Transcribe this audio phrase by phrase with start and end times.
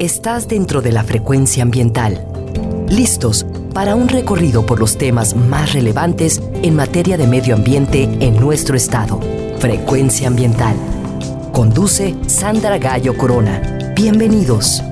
[0.00, 2.26] Estás dentro de la frecuencia ambiental.
[2.88, 8.34] Listos para un recorrido por los temas más relevantes en materia de medio ambiente en
[8.40, 9.20] nuestro estado.
[9.60, 10.74] Frecuencia ambiental.
[11.52, 13.92] Conduce Sandra Gallo Corona.
[13.94, 14.82] Bienvenidos.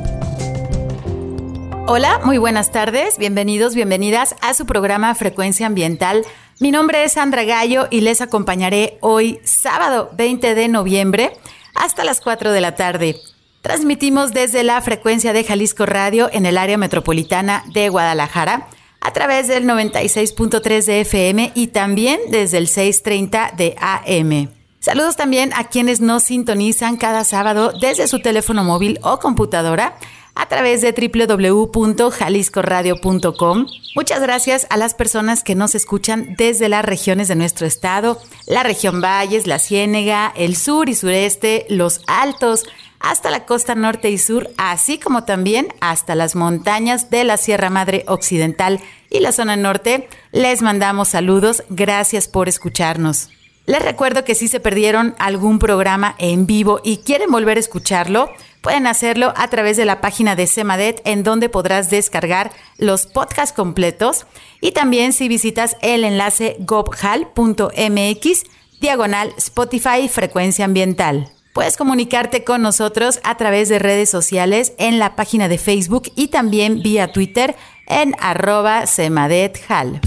[1.88, 3.18] Hola, muy buenas tardes.
[3.18, 6.24] Bienvenidos, bienvenidas a su programa Frecuencia Ambiental.
[6.60, 11.32] Mi nombre es Sandra Gallo y les acompañaré hoy, sábado 20 de noviembre,
[11.74, 13.16] hasta las 4 de la tarde.
[13.62, 18.66] Transmitimos desde la frecuencia de Jalisco Radio en el área metropolitana de Guadalajara
[19.00, 24.48] a través del 96.3 de FM y también desde el 630 de AM.
[24.80, 29.96] Saludos también a quienes nos sintonizan cada sábado desde su teléfono móvil o computadora
[30.34, 33.66] a través de www.jaliscoradio.com.
[33.94, 38.64] Muchas gracias a las personas que nos escuchan desde las regiones de nuestro estado, la
[38.64, 42.64] región Valles, la Ciénega, el sur y sureste, los altos,
[43.02, 47.68] hasta la costa norte y sur, así como también hasta las montañas de la Sierra
[47.68, 50.08] Madre Occidental y la zona norte.
[50.30, 53.28] Les mandamos saludos, gracias por escucharnos.
[53.66, 58.28] Les recuerdo que si se perdieron algún programa en vivo y quieren volver a escucharlo,
[58.60, 63.54] pueden hacerlo a través de la página de Semadet en donde podrás descargar los podcasts
[63.54, 64.26] completos
[64.60, 68.44] y también si visitas el enlace gobhal.mx
[68.80, 71.32] diagonal Spotify Frecuencia Ambiental.
[71.52, 76.28] Puedes comunicarte con nosotros a través de redes sociales en la página de Facebook y
[76.28, 80.00] también vía Twitter en arroba semadethal.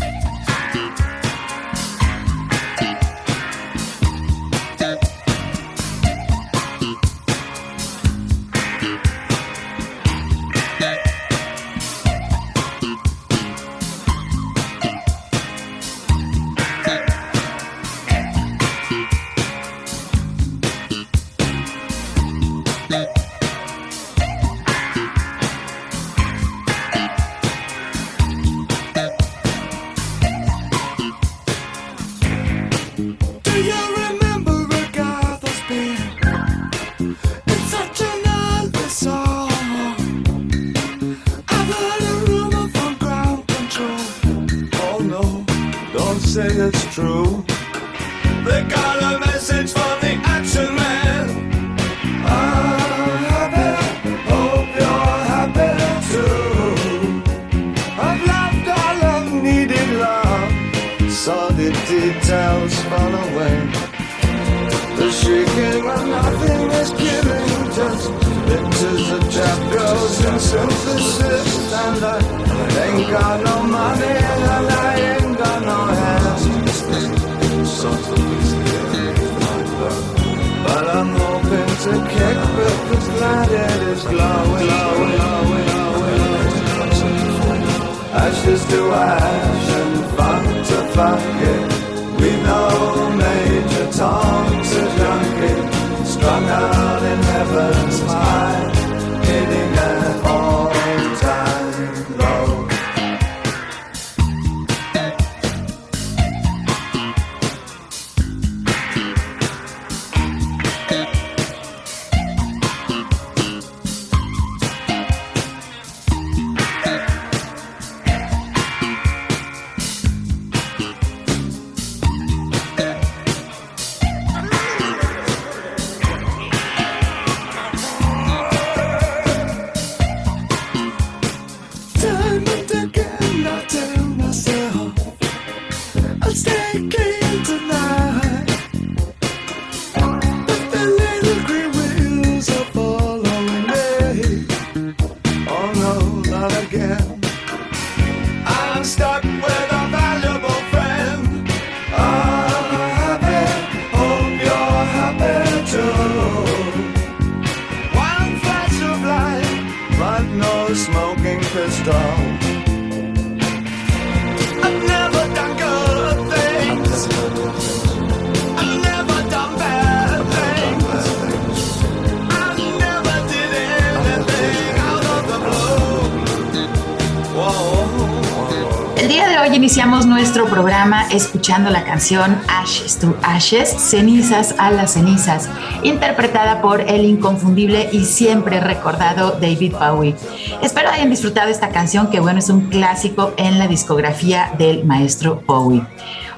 [181.46, 185.48] Escuchando la canción Ashes to Ashes, Cenizas a las Cenizas,
[185.84, 190.16] interpretada por el inconfundible y siempre recordado David Bowie.
[190.64, 195.44] Espero hayan disfrutado esta canción que bueno es un clásico en la discografía del maestro
[195.46, 195.84] Bowie.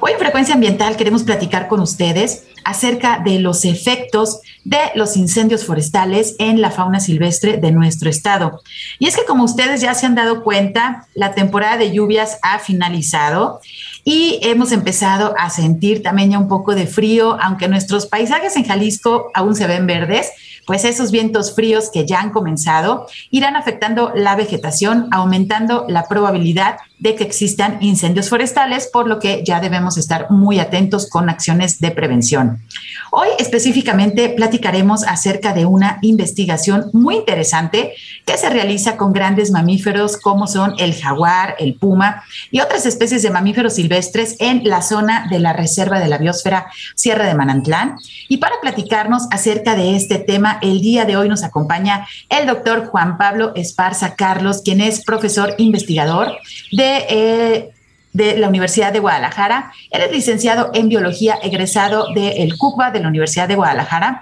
[0.02, 5.64] Hoy en Frecuencia Ambiental queremos platicar con ustedes acerca de los efectos de los incendios
[5.64, 8.62] forestales en la fauna silvestre de nuestro estado.
[9.00, 12.60] Y es que como ustedes ya se han dado cuenta, la temporada de lluvias ha
[12.60, 13.62] finalizado
[14.04, 18.66] y hemos empezado a sentir también ya un poco de frío, aunque nuestros paisajes en
[18.66, 20.32] Jalisco aún se ven verdes
[20.66, 26.76] pues esos vientos fríos que ya han comenzado irán afectando la vegetación, aumentando la probabilidad
[27.00, 31.80] de que existan incendios forestales, por lo que ya debemos estar muy atentos con acciones
[31.80, 32.64] de prevención.
[33.12, 37.94] Hoy específicamente platicaremos acerca de una investigación muy interesante
[38.26, 43.22] que se realiza con grandes mamíferos como son el jaguar, el puma y otras especies
[43.22, 47.98] de mamíferos silvestres en la zona de la Reserva de la Biosfera Sierra de Manantlán.
[48.28, 52.88] Y para platicarnos acerca de este tema, el día de hoy nos acompaña el doctor
[52.88, 56.38] Juan Pablo Esparza Carlos, quien es profesor investigador
[56.72, 57.70] de eh,
[58.14, 59.72] de, la Universidad de Guadalajara.
[59.92, 64.22] Él licenciado en biología, egresado del CUCBA de la Universidad de Guadalajara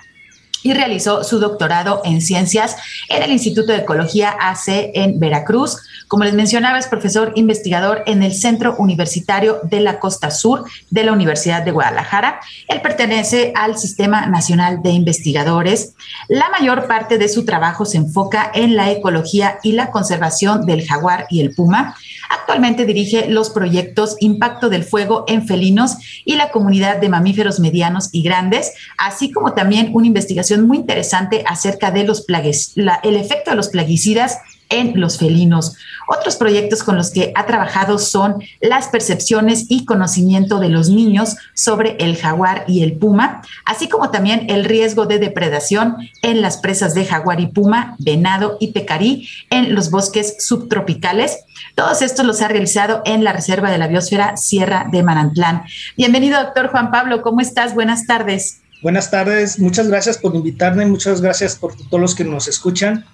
[0.65, 2.75] y realizó su doctorado en ciencias
[3.09, 5.77] en el Instituto de Ecología AC en Veracruz.
[6.07, 11.03] Como les mencionaba, es profesor investigador en el Centro Universitario de la Costa Sur de
[11.03, 12.39] la Universidad de Guadalajara.
[12.67, 15.93] Él pertenece al Sistema Nacional de Investigadores.
[16.27, 20.85] La mayor parte de su trabajo se enfoca en la ecología y la conservación del
[20.85, 21.95] jaguar y el puma.
[22.29, 28.09] Actualmente dirige los proyectos Impacto del Fuego en Felinos y la comunidad de mamíferos medianos
[28.11, 33.57] y grandes, así como también una investigación muy interesante acerca de los el efecto de
[33.57, 34.39] los plaguicidas
[34.69, 35.75] en los felinos.
[36.07, 41.35] Otros proyectos con los que ha trabajado son las percepciones y conocimiento de los niños
[41.53, 46.57] sobre el jaguar y el puma, así como también el riesgo de depredación en las
[46.57, 51.39] presas de jaguar y puma, venado y pecarí en los bosques subtropicales.
[51.75, 55.63] Todos estos los ha realizado en la Reserva de la Biosfera Sierra de Manantlán.
[55.97, 57.21] Bienvenido, doctor Juan Pablo.
[57.21, 57.73] ¿Cómo estás?
[57.73, 58.61] Buenas tardes.
[58.83, 59.57] Buenas tardes.
[59.59, 60.85] Muchas gracias por invitarme.
[60.85, 63.05] Muchas gracias por todos los que nos escuchan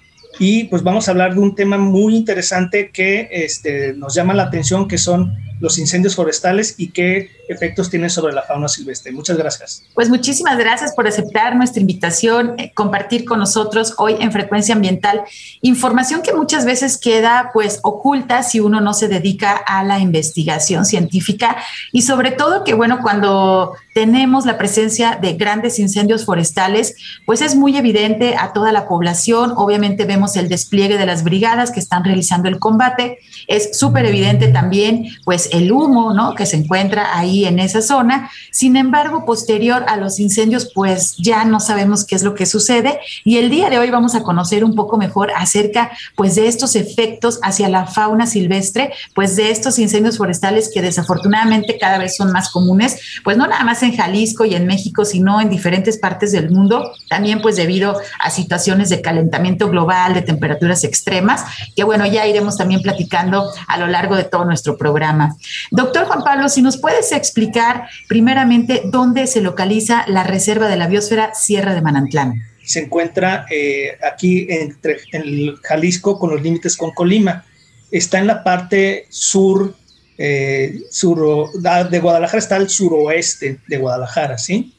[0.43, 4.41] y pues vamos a hablar de un tema muy interesante que este, nos llama la
[4.41, 5.31] atención, que son
[5.61, 9.11] los incendios forestales y qué efectos tienen sobre la fauna silvestre.
[9.11, 9.83] Muchas gracias.
[9.93, 15.21] Pues muchísimas gracias por aceptar nuestra invitación, eh, compartir con nosotros hoy en Frecuencia Ambiental
[15.61, 20.85] información que muchas veces queda pues oculta si uno no se dedica a la investigación
[20.85, 21.57] científica
[21.91, 27.55] y sobre todo que bueno, cuando tenemos la presencia de grandes incendios forestales, pues es
[27.55, 29.53] muy evidente a toda la población.
[29.57, 33.19] Obviamente vemos el despliegue de las brigadas que están realizando el combate.
[33.47, 36.35] Es súper evidente también pues el humo, ¿no?
[36.35, 38.29] Que se encuentra ahí en esa zona.
[38.51, 42.99] Sin embargo, posterior a los incendios, pues ya no sabemos qué es lo que sucede.
[43.23, 46.75] Y el día de hoy vamos a conocer un poco mejor acerca, pues, de estos
[46.75, 52.31] efectos hacia la fauna silvestre, pues, de estos incendios forestales que desafortunadamente cada vez son
[52.31, 56.31] más comunes, pues, no nada más en Jalisco y en México, sino en diferentes partes
[56.31, 61.43] del mundo, también, pues, debido a situaciones de calentamiento global, de temperaturas extremas,
[61.75, 65.35] que bueno, ya iremos también platicando a lo largo de todo nuestro programa.
[65.71, 70.87] Doctor Juan Pablo, si nos puedes explicar primeramente dónde se localiza la Reserva de la
[70.87, 72.43] Biosfera Sierra de Manantlán.
[72.63, 77.45] Se encuentra eh, aquí entre en Jalisco con los límites con Colima.
[77.89, 79.75] Está en la parte sur,
[80.17, 81.49] eh, sur
[81.89, 84.73] de Guadalajara, está al suroeste de Guadalajara, ¿sí?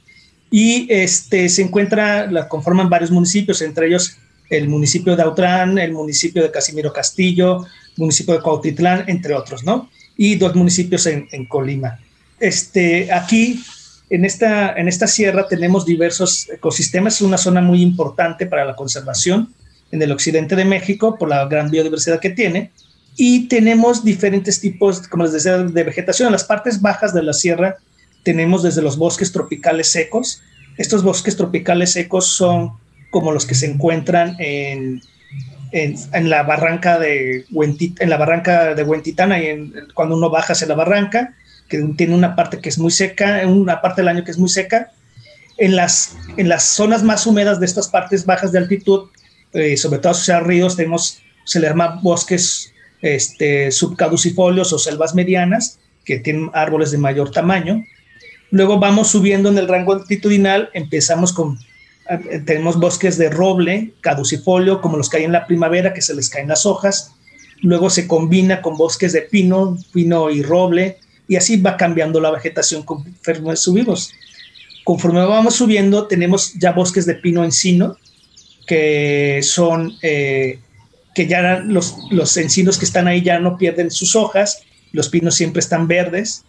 [0.51, 4.17] Y este, se encuentra, la conforman varios municipios, entre ellos
[4.51, 7.67] el municipio de Autrán, el municipio de Casimiro Castillo,
[7.97, 9.91] municipio de Cuautitlán, entre otros, ¿no?
[10.17, 11.99] Y dos municipios en, Colima.
[12.39, 13.63] Este, aquí,
[14.11, 17.17] en esta, en esta sierra, tenemos diversos ecosistemas.
[17.17, 19.53] Es una zona muy importante para la conservación
[19.91, 22.71] en el occidente de México por la gran biodiversidad que tiene.
[23.17, 26.29] Y tenemos diferentes tipos, como les decía, de vegetación.
[26.29, 27.77] En las partes bajas de la sierra
[28.23, 30.41] tenemos desde los bosques tropicales secos.
[30.79, 32.73] Estos bosques tropicales secos son
[33.11, 35.03] como los que se encuentran en,
[35.73, 40.75] en, la barranca de en la barranca de Huentitana y cuando uno baja hacia la
[40.75, 41.35] barranca,
[41.69, 44.51] que tiene una parte que es muy seca, una parte del año que es muy
[44.51, 44.93] seca.
[45.59, 49.09] En las, en las zonas más húmedas de estas partes bajas de altitud,
[49.53, 55.79] eh, sobre todo hacia ríos, tenemos, se le llama bosques este, subcaducifolios o selvas medianas,
[56.05, 57.85] que tienen árboles de mayor tamaño.
[58.51, 61.59] Luego vamos subiendo en el rango altitudinal, empezamos con
[62.45, 66.29] tenemos bosques de roble, caducifolio, como los que hay en la primavera, que se les
[66.29, 67.13] caen las hojas.
[67.61, 72.31] Luego se combina con bosques de pino, pino y roble, y así va cambiando la
[72.31, 74.13] vegetación conforme subimos.
[74.85, 77.97] Conforme vamos subiendo, tenemos ya bosques de pino encino,
[78.67, 80.59] que son, eh,
[81.15, 85.35] que ya los, los encinos que están ahí ya no pierden sus hojas, los pinos
[85.35, 86.45] siempre están verdes.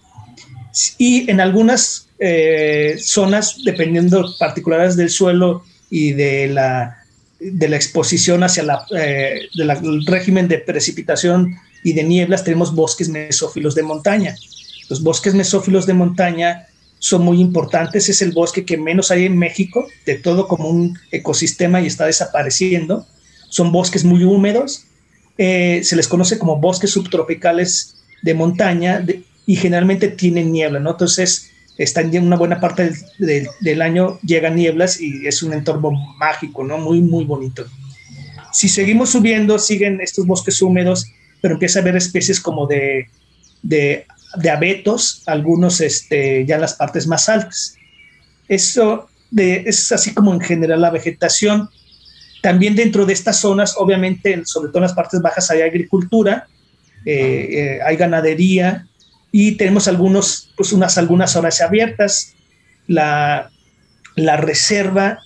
[0.98, 7.03] Y en algunas eh, zonas, dependiendo particulares del suelo y de la,
[7.39, 13.10] de la exposición hacia la, eh, del régimen de precipitación y de nieblas, tenemos bosques
[13.10, 14.36] mesófilos de montaña.
[14.89, 16.68] Los bosques mesófilos de montaña
[17.00, 18.10] son muy importantes.
[18.10, 22.06] Es el bosque que menos hay en México, de todo como un ecosistema y está
[22.06, 23.06] desapareciendo.
[23.50, 24.86] Son bosques muy húmedos.
[25.38, 29.06] Eh, se les conoce como bosques subtropicales de montaña
[29.46, 30.92] y generalmente tienen niebla, ¿no?
[30.92, 35.92] Entonces, están en una buena parte del, del, año llegan nieblas y es un entorno
[36.18, 36.78] mágico, ¿no?
[36.78, 37.66] Muy, muy bonito.
[38.52, 41.08] Si seguimos subiendo, siguen estos bosques húmedos,
[41.42, 43.08] pero empieza a haber especies como de,
[43.64, 47.76] de de abetos, algunos este, ya en las partes más altas.
[48.48, 51.70] Eso de, es así como en general la vegetación.
[52.42, 56.48] También dentro de estas zonas, obviamente, sobre todo en las partes bajas hay agricultura,
[57.06, 58.88] eh, eh, hay ganadería
[59.34, 62.36] y tenemos algunos, pues unas, algunas zonas abiertas.
[62.88, 63.50] La,
[64.16, 65.20] la reserva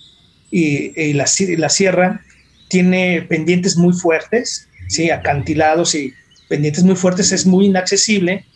[0.50, 1.26] y, la,
[1.58, 2.22] la, sierra
[2.68, 5.10] tiene pendientes muy fuertes, ¿sí?
[5.10, 6.14] acantilados y
[6.48, 8.46] pendientes muy fuertes, es muy inaccesible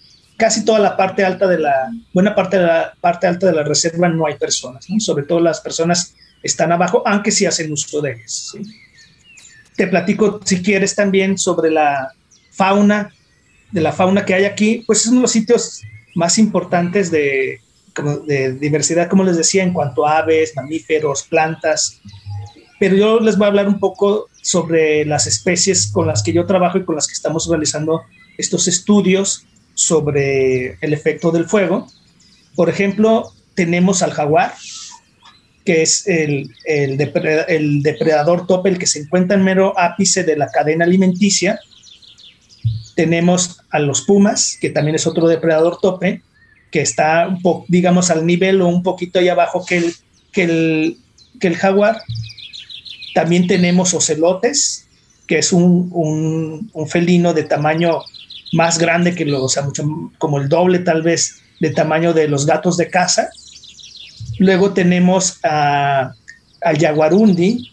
[0.42, 3.62] casi toda la parte alta de la, buena parte de la parte alta de la
[3.62, 8.12] reserva no hay personas, sobre todo las personas están abajo, aunque sí hacen uso de
[8.14, 8.52] ellas.
[9.76, 12.12] Te platico, si quieres, también sobre la
[12.50, 13.12] fauna,
[13.72, 15.82] de la fauna que hay aquí, pues es uno de los sitios
[16.14, 17.60] más importantes de,
[18.26, 22.00] de diversidad, como les decía, en cuanto a aves, mamíferos, plantas.
[22.78, 26.46] Pero yo les voy a hablar un poco sobre las especies con las que yo
[26.46, 28.02] trabajo y con las que estamos realizando
[28.38, 31.86] estos estudios sobre el efecto del fuego.
[32.54, 34.54] Por ejemplo, tenemos al jaguar,
[35.64, 40.48] que es el, el, depredador tope, el que se encuentra en mero ápice de la
[40.48, 41.60] cadena alimenticia.
[42.94, 46.22] Tenemos a los pumas, que también es otro depredador tope,
[46.70, 49.94] que está, un poco, digamos, al nivel o un poquito ahí abajo que el,
[50.32, 50.98] que el,
[51.40, 52.02] que el jaguar.
[53.14, 54.86] También tenemos ocelotes,
[55.26, 58.00] que es un, un, un felino de tamaño
[58.52, 59.84] más grande que los, o sea, mucho,
[60.18, 63.30] como el doble tal vez de tamaño de los gatos de casa.
[64.38, 66.12] Luego tenemos a,
[66.60, 67.70] al jaguarundi,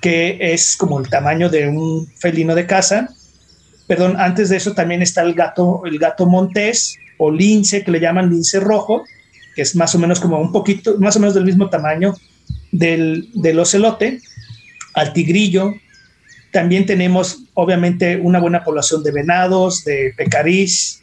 [0.00, 3.08] que es como el tamaño de un felino de casa.
[3.86, 8.00] Perdón, antes de eso también está el gato, el gato montés o lince, que le
[8.00, 9.04] llaman lince rojo,
[9.54, 12.14] que es más o menos como un poquito, más o menos del mismo tamaño
[12.72, 14.20] del, del ocelote,
[14.94, 15.74] al tigrillo,
[16.54, 21.02] también tenemos, obviamente, una buena población de venados, de pecarís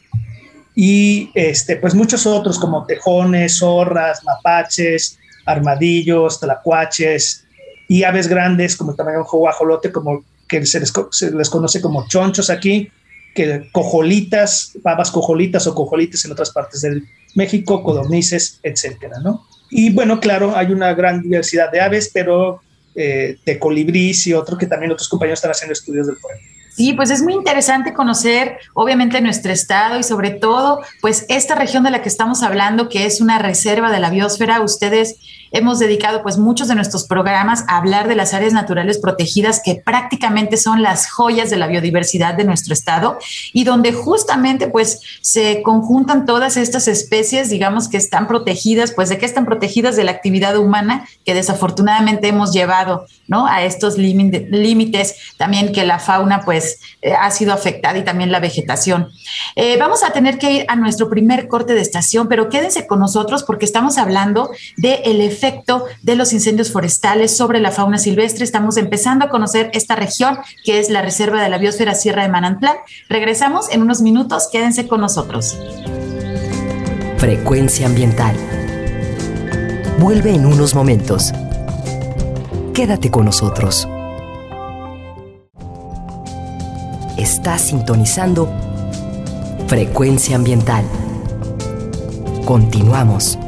[0.74, 7.44] y este, pues muchos otros como tejones, zorras, mapaches, armadillos, tlacuaches
[7.86, 10.24] y aves grandes como también un guajolote, como
[10.60, 12.90] que se les, conoce como chonchos aquí,
[13.34, 17.04] que cojolitas, pavas cojolitas o cojolitas en otras partes del
[17.34, 19.46] México, codornices, etcétera, ¿no?
[19.70, 22.60] Y bueno, claro, hay una gran diversidad de aves, pero
[22.94, 26.40] eh, de colibrís y otro que también otros compañeros están haciendo estudios del poema.
[26.76, 31.84] Sí, pues es muy interesante conocer, obviamente, nuestro estado y sobre todo, pues esta región
[31.84, 34.60] de la que estamos hablando, que es una reserva de la biosfera.
[34.62, 35.16] Ustedes
[35.52, 39.76] hemos dedicado, pues, muchos de nuestros programas a hablar de las áreas naturales protegidas, que
[39.76, 43.18] prácticamente son las joyas de la biodiversidad de nuestro estado
[43.52, 49.18] y donde justamente, pues, se conjuntan todas estas especies, digamos, que están protegidas, pues, de
[49.18, 53.46] qué están protegidas de la actividad humana que desafortunadamente hemos llevado, ¿no?
[53.46, 58.40] A estos límites, también que la fauna, pues, eh, ha sido afectada y también la
[58.40, 59.08] vegetación.
[59.56, 62.98] Eh, vamos a tener que ir a nuestro primer corte de estación, pero quédense con
[62.98, 68.44] nosotros porque estamos hablando del efecto de los incendios forestales sobre la fauna silvestre.
[68.44, 72.28] Estamos empezando a conocer esta región que es la Reserva de la Biosfera Sierra de
[72.28, 72.76] Manantlán.
[73.08, 75.56] Regresamos en unos minutos, quédense con nosotros.
[77.18, 78.36] Frecuencia ambiental.
[79.98, 81.32] Vuelve en unos momentos.
[82.72, 83.88] Quédate con nosotros.
[87.16, 88.48] Está sintonizando
[89.68, 90.84] Frecuencia Ambiental.
[92.44, 93.38] Continuamos.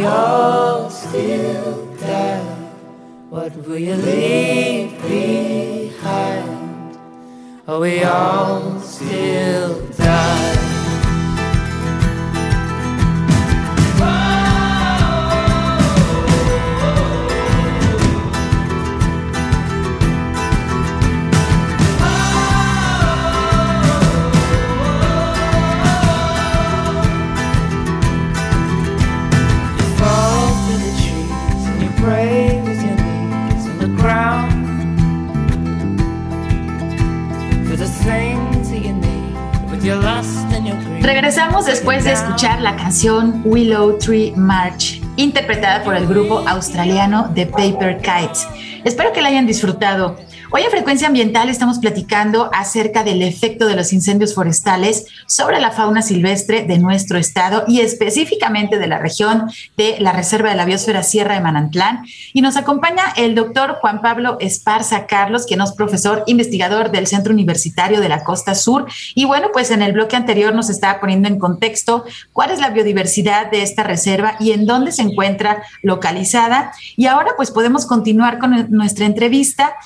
[0.00, 2.40] We all still die?
[3.28, 6.96] What will you leave behind?
[7.68, 9.89] Are we all still
[41.30, 47.46] Regresamos después de escuchar la canción Willow Tree March, interpretada por el grupo australiano The
[47.46, 48.48] Paper Kites.
[48.82, 50.16] Espero que la hayan disfrutado.
[50.52, 55.70] Hoy en Frecuencia Ambiental estamos platicando acerca del efecto de los incendios forestales sobre la
[55.70, 60.64] fauna silvestre de nuestro estado y específicamente de la región de la Reserva de la
[60.64, 62.04] Biosfera Sierra de Manantlán.
[62.32, 67.32] Y nos acompaña el doctor Juan Pablo Esparza Carlos, quien es profesor investigador del Centro
[67.32, 68.86] Universitario de la Costa Sur.
[69.14, 72.70] Y bueno, pues en el bloque anterior nos estaba poniendo en contexto cuál es la
[72.70, 76.72] biodiversidad de esta reserva y en dónde se encuentra localizada.
[76.96, 79.76] Y ahora pues podemos continuar con nuestra entrevista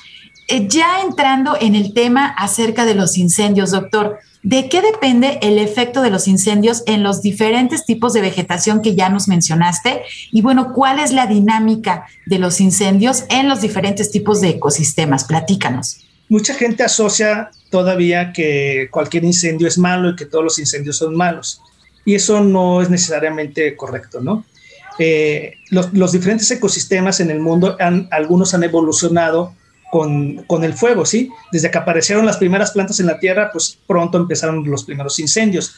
[0.47, 5.57] eh, ya entrando en el tema acerca de los incendios, doctor, ¿de qué depende el
[5.57, 10.03] efecto de los incendios en los diferentes tipos de vegetación que ya nos mencionaste?
[10.31, 15.23] Y bueno, ¿cuál es la dinámica de los incendios en los diferentes tipos de ecosistemas?
[15.23, 16.05] Platícanos.
[16.29, 21.15] Mucha gente asocia todavía que cualquier incendio es malo y que todos los incendios son
[21.15, 21.61] malos.
[22.03, 24.45] Y eso no es necesariamente correcto, ¿no?
[24.99, 29.53] Eh, los, los, diferentes ecosistemas en el mundo, han, algunos han evolucionado
[29.91, 31.29] con, el fuego, ¿sí?
[31.51, 35.75] Desde que aparecieron las primeras plantas en la Tierra, pues pronto empezaron los primeros incendios.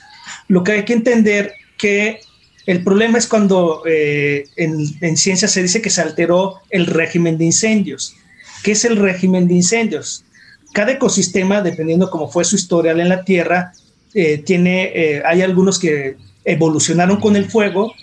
[0.48, 2.20] Lo que hay que entender que
[2.66, 7.46] el problema es cuando eh, en, ciencia se dice que se alteró el régimen de
[7.46, 8.16] incendios.
[8.64, 10.26] ¿Qué es el régimen de incendios?
[10.74, 13.72] Cada ecosistema, dependiendo cómo fue su historial en la Tierra,
[14.14, 17.94] eh, tiene, eh, hay algunos que evolucionaron con el fuego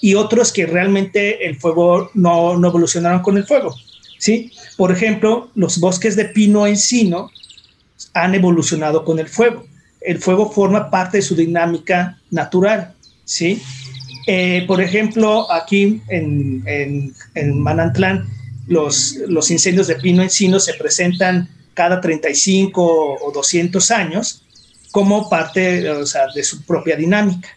[0.00, 3.74] y otros que realmente el fuego no, no evolucionaron con el fuego.
[4.22, 4.52] ¿sí?
[4.76, 7.30] Por ejemplo, los bosques de pino encino
[8.14, 9.66] han evolucionado con el fuego.
[10.00, 13.62] El fuego forma parte de su dinámica natural, ¿sí?
[14.26, 16.62] Eh, por ejemplo, aquí en,
[17.34, 18.28] en, Manantlán,
[18.66, 24.44] los, los, incendios de pino encino se presentan cada 35 o 200 años
[24.92, 27.48] como parte de su propia dinámica.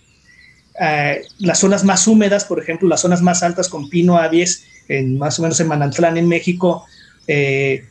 [0.80, 5.18] Eh, las zonas más húmedas, por ejemplo, las zonas más altas con pino avies, en,
[5.18, 6.86] más o menos en Manantlán, en México,
[7.28, 7.86] eh,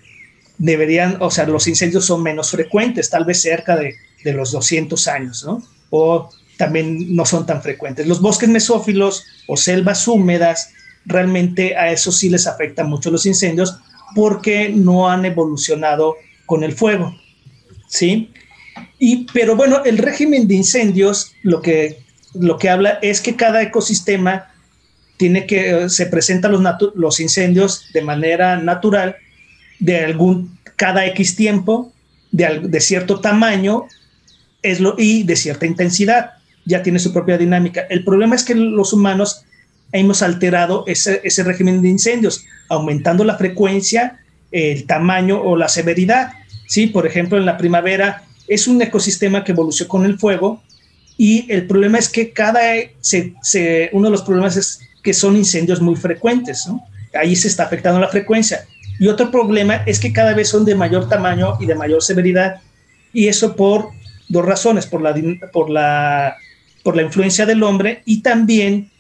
[0.59, 5.09] deberían, o sea, los incendios son menos frecuentes, tal vez cerca de, de, los 200
[5.09, 5.63] años, ¿no?
[5.91, 8.07] O también no son tan frecuentes.
[8.07, 10.71] Los bosques mesófilos o selvas húmedas,
[11.05, 13.79] realmente a eso sí les afectan mucho los incendios
[14.15, 16.17] porque no han evolucionado
[16.47, 17.15] con el fuego,
[17.89, 18.31] ¿sí?
[18.99, 21.99] Y, pero bueno, el régimen de incendios lo que,
[22.35, 24.51] lo que habla es que cada ecosistema
[25.17, 26.53] tiene que, se presentan
[26.95, 29.17] los incendios de manera natural
[29.79, 31.93] de algún, cada X tiempo,
[32.33, 33.85] de, de cierto tamaño
[34.63, 36.33] es lo, y de cierta intensidad.
[36.65, 37.87] Ya tiene su propia dinámica.
[37.91, 39.45] El problema es que los humanos
[39.93, 44.19] hemos alterado ese, ese régimen de incendios, aumentando la frecuencia,
[44.51, 46.33] el tamaño o la severidad.
[46.67, 46.89] ¿sí?
[46.89, 50.63] Por ejemplo, en la primavera es un ecosistema que evolucionó con el fuego
[51.17, 52.61] y el problema es que cada,
[53.01, 56.85] se, se, uno de los problemas es que son incendios muy frecuentes, ¿no?
[57.15, 58.67] Ahí se está afectando la frecuencia.
[58.99, 62.61] Y otro problema es que cada vez son de mayor tamaño y de mayor severidad,
[63.13, 63.89] y eso por
[64.29, 65.15] dos razones, por la,
[65.53, 66.37] por la,
[66.83, 68.91] por la influencia del hombre y también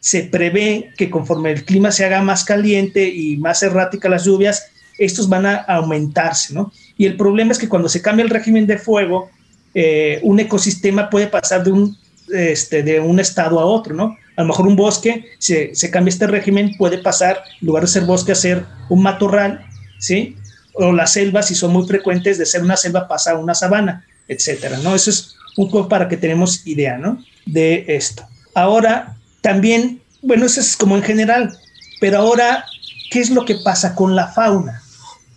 [0.00, 4.70] se prevé que conforme el clima se haga más caliente y más errática las lluvias,
[4.98, 6.72] estos van a aumentarse, ¿no?
[6.96, 9.30] Y el problema es que cuando se cambia el régimen de fuego,
[9.74, 11.98] eh, un ecosistema puede pasar de un,
[12.32, 14.16] este, de un estado a otro, ¿no?
[14.36, 17.88] A lo mejor un bosque, se, se cambia este régimen, puede pasar, en lugar de
[17.88, 19.66] ser bosque, a ser un matorral,
[19.98, 20.36] ¿sí?
[20.74, 24.04] O las selvas, si son muy frecuentes, de ser una selva pasa a una sabana,
[24.28, 24.94] etcétera, ¿no?
[24.94, 27.24] Eso es un poco para que tenemos idea, ¿no?
[27.46, 28.26] De esto.
[28.54, 31.56] Ahora, también, bueno, eso es como en general,
[32.00, 32.64] pero ahora,
[33.10, 34.82] ¿qué es lo que pasa con la fauna?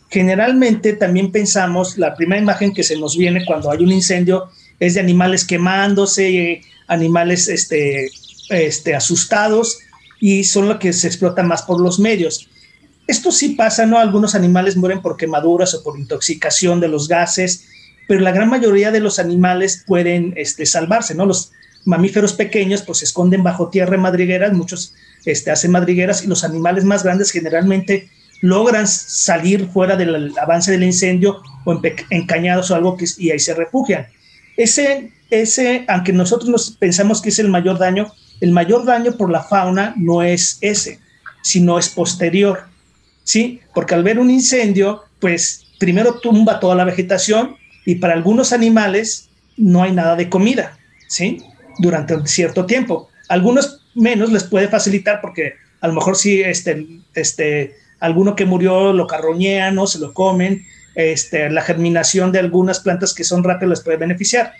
[0.10, 4.96] Generalmente también pensamos, la primera imagen que se nos viene cuando hay un incendio es
[4.96, 8.10] de animales quemándose, animales este,
[8.50, 9.80] este, asustados
[10.20, 12.50] y son los que se explotan más por los medios.
[13.08, 13.98] Esto sí pasa, ¿no?
[13.98, 17.66] Algunos animales mueren por quemaduras o por intoxicación de los gases,
[18.08, 21.26] pero la gran mayoría de los animales pueden este, salvarse, ¿no?
[21.26, 21.52] Los
[21.86, 24.94] mamíferos pequeños pues se esconden bajo tierra en madrigueras, muchos
[25.26, 28.10] este, hacen madrigueras y los animales más grandes generalmente
[28.42, 33.54] logran salir fuera del avance del incendio o encañados o algo que, y ahí se
[33.54, 34.08] refugian.
[34.56, 39.32] Ese, ese, aunque nosotros nos pensamos que es el mayor daño, el mayor daño por
[39.32, 41.00] la fauna no es ese,
[41.42, 42.64] sino es posterior,
[43.24, 43.62] ¿sí?
[43.74, 49.30] Porque al ver un incendio, pues primero tumba toda la vegetación y para algunos animales
[49.58, 51.44] no hay nada de comida, ¿sí?
[51.80, 53.10] Durante un cierto tiempo.
[53.28, 58.94] Algunos menos les puede facilitar porque a lo mejor si este, este, alguno que murió
[58.94, 63.70] lo carroñean o se lo comen, este, la germinación de algunas plantas que son rápidas
[63.70, 64.54] les puede beneficiar.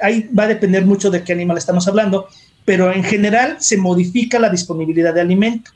[0.00, 2.28] Ahí va a depender mucho de qué animal estamos hablando,
[2.64, 5.72] pero en general se modifica la disponibilidad de alimento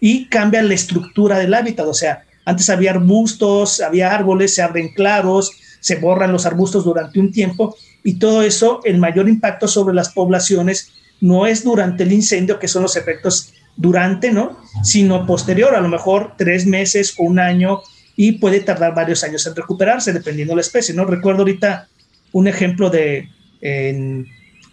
[0.00, 1.86] y cambia la estructura del hábitat.
[1.86, 7.20] O sea, antes había arbustos, había árboles, se abren claros, se borran los arbustos durante
[7.20, 12.12] un tiempo y todo eso, el mayor impacto sobre las poblaciones no es durante el
[12.12, 14.58] incendio, que son los efectos durante, ¿no?
[14.82, 17.80] Sino posterior, a lo mejor tres meses o un año
[18.16, 21.04] y puede tardar varios años en recuperarse, dependiendo de la especie, ¿no?
[21.04, 21.88] Recuerdo ahorita
[22.32, 23.30] un ejemplo de,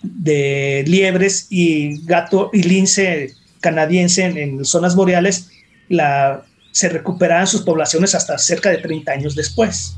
[0.03, 5.49] de liebres y gato y lince canadiense en, zonas boreales,
[5.87, 9.95] la, se recuperan sus poblaciones hasta cerca de 30 años después,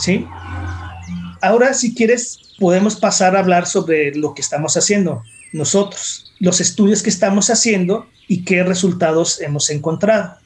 [0.00, 0.26] ¿sí?
[1.40, 7.02] Ahora, si quieres, podemos pasar a hablar sobre lo que estamos haciendo nosotros, los estudios
[7.02, 10.36] que estamos haciendo y qué resultados hemos encontrado.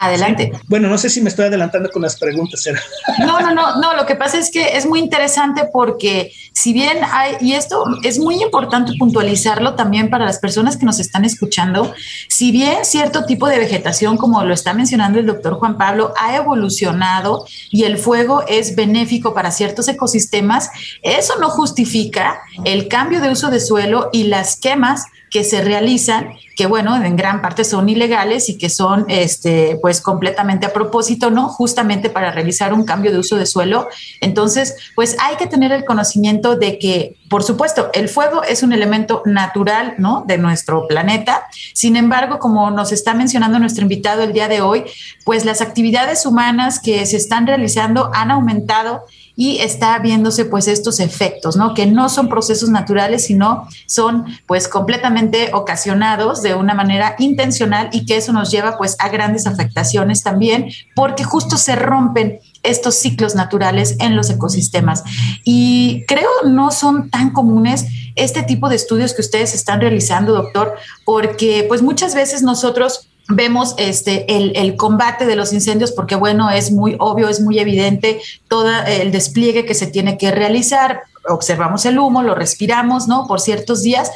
[0.00, 0.52] Adelante.
[0.68, 2.64] Bueno, no sé si me estoy adelantando con las preguntas.
[3.18, 3.96] No, no, no, no.
[3.96, 8.18] Lo que pasa es que es muy interesante porque si bien hay, y esto es
[8.18, 11.92] muy importante puntualizarlo también para las personas que nos están escuchando,
[12.28, 16.36] si bien cierto tipo de vegetación, como lo está mencionando el doctor Juan Pablo, ha
[16.36, 20.70] evolucionado y el fuego es benéfico para ciertos ecosistemas,
[21.02, 26.30] eso no justifica el cambio de uso de suelo y las quemas que se realizan,
[26.56, 31.30] que bueno, en gran parte son ilegales y que son este, pues completamente a propósito,
[31.30, 31.48] ¿no?
[31.48, 33.88] Justamente para realizar un cambio de uso de suelo.
[34.20, 38.72] Entonces, pues hay que tener el conocimiento de que, por supuesto, el fuego es un
[38.72, 40.24] elemento natural, ¿no?
[40.26, 41.46] De nuestro planeta.
[41.74, 44.84] Sin embargo, como nos está mencionando nuestro invitado el día de hoy,
[45.24, 49.04] pues las actividades humanas que se están realizando han aumentado
[49.40, 51.72] y está viéndose pues estos efectos, ¿no?
[51.72, 58.04] Que no son procesos naturales, sino son pues completamente ocasionados de una manera intencional y
[58.04, 63.36] que eso nos lleva pues a grandes afectaciones también porque justo se rompen estos ciclos
[63.36, 65.04] naturales en los ecosistemas.
[65.44, 70.74] Y creo no son tan comunes este tipo de estudios que ustedes están realizando, doctor,
[71.04, 76.50] porque pues muchas veces nosotros vemos este, el, el, combate de los incendios porque, bueno,
[76.50, 81.02] es muy obvio, es muy evidente todo el despliegue que se tiene que realizar.
[81.28, 83.26] Observamos el humo, lo respiramos, ¿no?
[83.26, 84.10] Por ciertos días.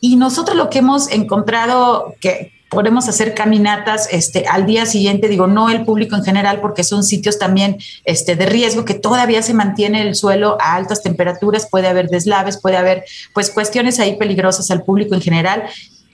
[0.00, 5.46] Y nosotros lo que hemos encontrado, que podemos hacer caminatas este, al día siguiente, digo,
[5.46, 9.54] no el público en general, porque son sitios también este, de riesgo, que todavía se
[9.54, 14.70] mantiene el suelo a altas temperaturas, puede haber deslaves, puede haber pues cuestiones ahí peligrosas
[14.70, 15.64] al público en general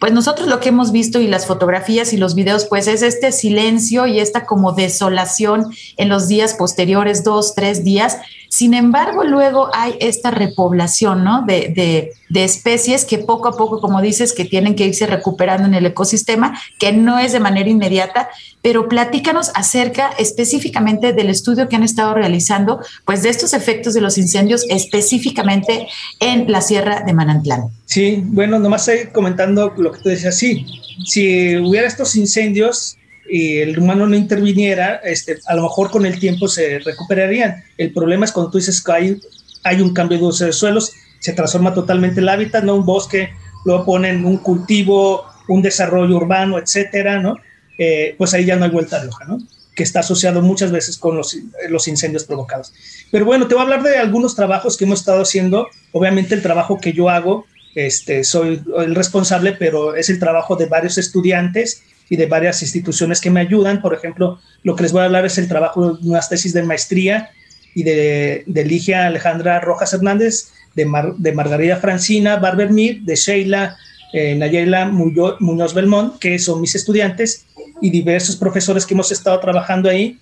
[0.01, 3.31] pues nosotros lo que hemos visto y las fotografías y los videos, pues es este
[3.31, 5.67] silencio y esta como desolación
[5.99, 8.19] en los días posteriores, dos, tres días,
[8.51, 11.43] sin embargo, luego hay esta repoblación ¿no?
[11.47, 15.87] de, especies que poco a poco, como dices, que tienen que irse recuperando en el
[15.87, 18.29] ecosistema, que no es de manera inmediata,
[18.61, 24.01] pero platícanos acerca específicamente del estudio que han estado realizando, pues de estos efectos de
[24.01, 25.87] los incendios específicamente
[26.19, 27.71] en la Sierra de Manantlán.
[27.91, 30.65] Sí, bueno, nomás comentando lo que tú decías, sí,
[31.05, 32.97] si hubiera estos incendios,
[33.29, 37.65] y el humano no interviniera, este, a lo mejor con el tiempo se recuperarían.
[37.79, 39.21] El problema es cuando tú dices que hay,
[39.65, 42.77] hay un cambio de uso de suelos, se transforma totalmente el hábitat, ¿no?
[42.77, 43.31] Un bosque,
[43.65, 47.39] luego ponen un cultivo, un desarrollo urbano, etcétera, ¿no?
[47.77, 49.39] Eh, pues ahí ya no hay vuelta de hoja, ¿no?
[49.75, 51.37] Que está asociado muchas veces con los,
[51.69, 52.73] los incendios provocados.
[53.11, 55.67] Pero bueno, te voy a hablar de algunos trabajos que hemos estado haciendo.
[55.91, 60.67] Obviamente el trabajo que yo hago, este, soy el responsable, pero es el trabajo de
[60.67, 63.81] varios estudiantes y de varias instituciones que me ayudan.
[63.81, 66.63] Por ejemplo, lo que les voy a hablar es el trabajo de unas tesis de
[66.63, 67.31] maestría
[67.75, 70.87] y de, de Ligia Alejandra Rojas Hernández, de,
[71.19, 73.77] de Margarita Francina Barbermir, de Sheila
[74.13, 77.47] eh, Nayela Muñoz Belmont, que son mis estudiantes,
[77.81, 80.19] y diversos profesores que hemos estado trabajando ahí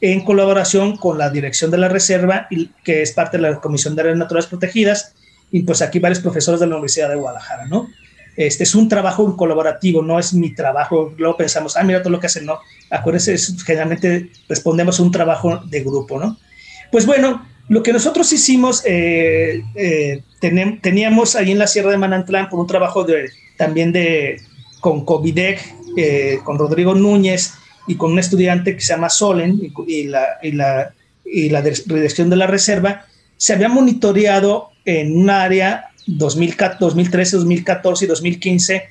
[0.00, 2.48] en colaboración con la dirección de la reserva,
[2.84, 5.14] que es parte de la Comisión de Áreas Naturales Protegidas,
[5.50, 7.88] y pues aquí varios profesores de la Universidad de Guadalajara, ¿no?
[8.36, 11.12] Este es un trabajo colaborativo, no es mi trabajo.
[11.18, 12.60] Luego pensamos, ah, mira todo lo que hacen, no.
[12.88, 16.38] Acuérdense, generalmente respondemos a un trabajo de grupo, ¿no?
[16.92, 22.48] Pues bueno, lo que nosotros hicimos, eh, eh, teníamos ahí en la Sierra de Manantlán
[22.48, 24.40] por un trabajo de, también de,
[24.80, 25.60] con Covidec,
[25.96, 27.54] eh, con Rodrigo Núñez
[27.88, 32.30] y con un estudiante que se llama Solen y, la, y, la, y la dirección
[32.30, 33.04] de la reserva,
[33.36, 38.88] se había monitoreado en un área 2013, 2014 y 2015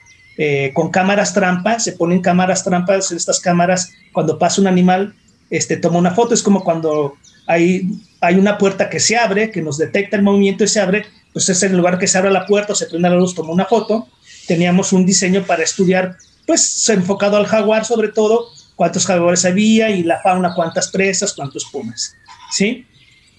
[0.74, 5.16] con cámaras trampa, se ponen cámaras trampas, estas cámaras cuando pasa un animal,
[5.50, 7.16] este, toma una foto, es como cuando
[7.48, 7.90] hay,
[8.22, 11.50] hay una puerta que se abre, que nos detecta el movimiento y se abre, pues
[11.50, 14.08] es el lugar que se abre la puerta, se prende la luz, toma una foto.
[14.48, 20.04] Teníamos un diseño para estudiar, pues enfocado al jaguar sobre todo, cuántos jaguares había y
[20.04, 22.16] la fauna, cuántas presas, cuántos pumas.
[22.52, 22.86] ¿sí?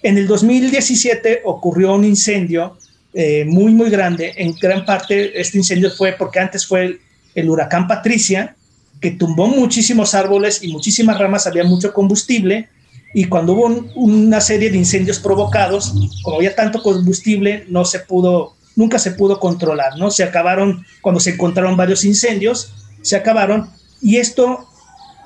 [0.03, 2.77] En el 2017 ocurrió un incendio
[3.15, 4.33] eh, muy, muy grande.
[4.37, 7.01] En gran parte este incendio fue porque antes fue
[7.35, 8.55] el, huracán Patricia,
[9.01, 12.69] que tumbó muchísimos árboles y muchísimas ramas, había mucho combustible
[13.15, 18.55] y cuando hubo una serie de incendios provocados, como había tanto combustible, no se pudo,
[18.77, 20.11] nunca se pudo controlar, ¿no?
[20.11, 23.71] Se acabaron, cuando se encontraron varios incendios, se acabaron,
[24.03, 24.69] y esto,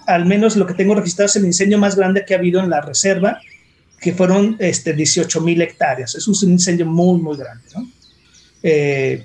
[0.06, 2.70] al menos lo que tengo registrado, es el incendio más grande que ha habido en
[2.70, 3.40] la reserva,
[4.02, 6.14] que fueron este, 18 mil hectáreas.
[6.14, 7.88] Es un incendio muy, muy grande, ¿no?
[8.62, 9.24] Eh,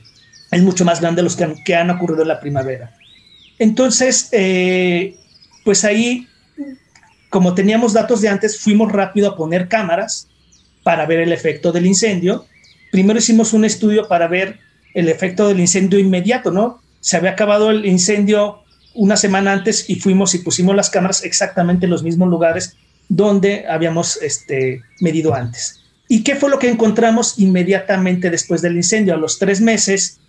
[0.51, 2.95] es mucho más grande de los que han, que han ocurrido en la primavera.
[3.59, 5.17] Entonces, eh,
[5.65, 6.27] pues ahí
[7.29, 10.27] como teníamos datos de antes, fuimos rápido a poner cámaras
[10.83, 12.45] para ver el efecto del incendio.
[12.91, 14.59] Primero hicimos un estudio para ver
[14.93, 16.81] el efecto del incendio inmediato, ¿no?
[17.01, 18.63] Se había acabado el incendio
[18.95, 22.77] una semana antes y fuimos y pusimos las cámaras exactamente en los mismos lugares
[23.09, 25.83] donde habíamos este, medido antes.
[26.07, 29.13] ¿Y qué fue lo que encontramos inmediatamente después del incendio?
[29.13, 30.19] A los tres meses,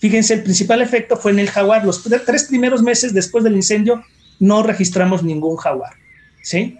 [0.00, 1.84] fíjense, el principal efecto fue en el jaguar.
[1.84, 4.02] Los tres primeros meses después del incendio
[4.40, 5.92] no registramos ningún jaguar.
[6.42, 6.78] ¿sí?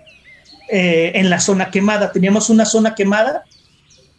[0.70, 2.12] Eh, en la zona quemada.
[2.12, 3.44] Teníamos una zona quemada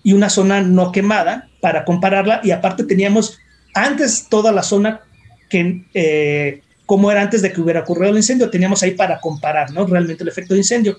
[0.04, 3.38] y una zona no quemada para compararla y aparte teníamos
[3.74, 5.02] antes toda la zona
[5.50, 9.70] que eh, como era antes de que hubiera ocurrido el incendio, teníamos ahí para comparar,
[9.72, 9.86] ¿no?
[9.86, 10.98] Realmente el efecto de incendio.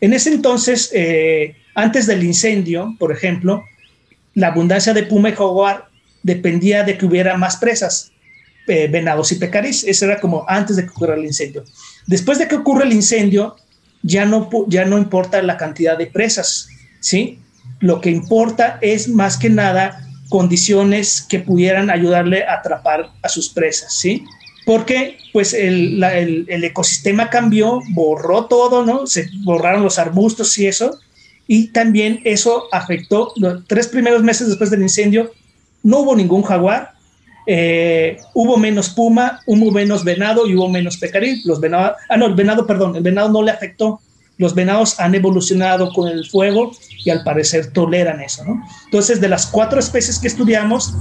[0.00, 3.64] En ese entonces, eh, antes del incendio, por ejemplo,
[4.34, 5.88] la abundancia de puma y jaguar
[6.22, 8.12] dependía de que hubiera más presas,
[8.66, 9.82] venados y pecarís.
[9.82, 11.64] Eso era como antes de que ocurriera el incendio.
[12.06, 13.56] Después de que ocurre el incendio,
[14.02, 16.68] ya no, ya no importa la cantidad de presas,
[17.00, 17.38] ¿sí?
[17.80, 23.48] Lo que importa es más que nada condiciones que pudieran ayudarle a atrapar a sus
[23.48, 24.24] presas, ¿sí?
[24.68, 29.06] Porque pues el, el, ecosistema cambió, borró todo, ¿no?
[29.06, 30.98] Se borraron los arbustos y eso,
[31.46, 33.32] y también eso afectó
[33.66, 35.32] tres primeros meses después del incendio,
[35.82, 36.90] no hubo ningún jaguar,
[37.46, 41.40] eh, hubo menos puma, hubo menos venado y hubo menos pecarí.
[41.46, 44.02] Los venados, ah, no, el venado, perdón, el venado no le afectó.
[44.38, 46.72] Los venados han evolucionado con el fuego
[47.04, 48.64] y al parecer toleran eso, ¿no?
[48.84, 50.94] Entonces, de las cuatro especies que estudiamos,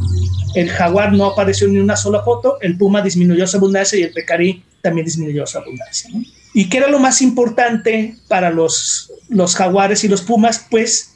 [0.56, 4.12] el jaguar no apareció ni una sola foto, el puma disminuyó su abundancia y el
[4.12, 6.10] pecarí también disminuyó su abundancia.
[6.54, 10.66] ¿Y qué era lo más importante para los, los jaguares y los pumas?
[10.72, 11.14] Pues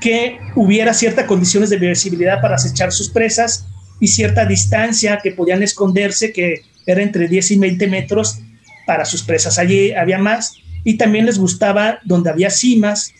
[0.00, 3.66] que hubiera ciertas condiciones de visibilidad para acechar sus presas
[4.00, 8.38] y cierta distancia que podían esconderse, que era entre 10 y 20 metros
[8.86, 9.58] para sus presas.
[9.58, 13.12] Allí había más y también les gustaba donde había cimas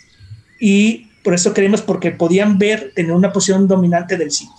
[0.60, 4.54] y por eso creemos porque podían ver, tener una posición dominante del sitio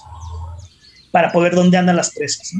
[1.12, 2.54] para poder dónde andan las presas.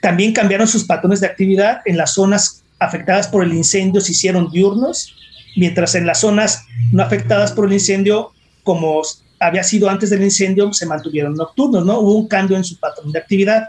[0.00, 4.50] También cambiaron sus patrones de actividad en las zonas afectadas por el incendio se hicieron
[4.50, 5.14] diurnos,
[5.56, 9.02] mientras en las zonas no afectadas por el incendio, como
[9.38, 12.00] había sido antes del incendio, se mantuvieron nocturnos, ¿no?
[12.00, 13.68] Hubo un cambio en su patrón de actividad.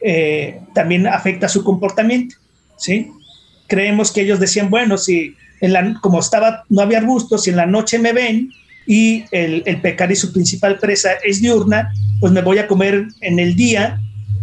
[0.00, 2.36] Eh, también afecta su comportamiento,
[2.76, 3.10] ¿sí?
[3.66, 7.56] Creemos que ellos decían, bueno, si en la, como estaba, no había arbustos, si en
[7.56, 8.50] la noche me ven
[8.86, 13.38] y el, el pecarí, su principal presa, es diurna, pues me voy a comer en
[13.38, 14.00] el día,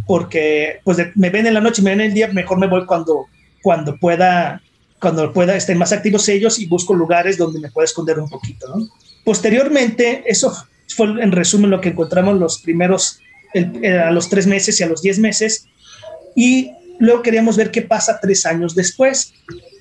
[0.08, 2.68] porque pues me ven en la noche y me ven en el día, mejor me
[2.68, 3.28] voy cuando,
[3.62, 4.62] cuando pueda,
[5.00, 8.68] cuando pueda, estén más activos ellos y busco lugares donde me pueda esconder un poquito,
[8.76, 8.88] ¿no?
[9.24, 10.52] Posteriormente, eso
[10.96, 13.20] fue en resumen lo que encontramos los primeros,
[13.54, 15.68] eh, a los tres meses y a los diez meses,
[16.36, 19.34] y luego queríamos ver qué pasa tres años después.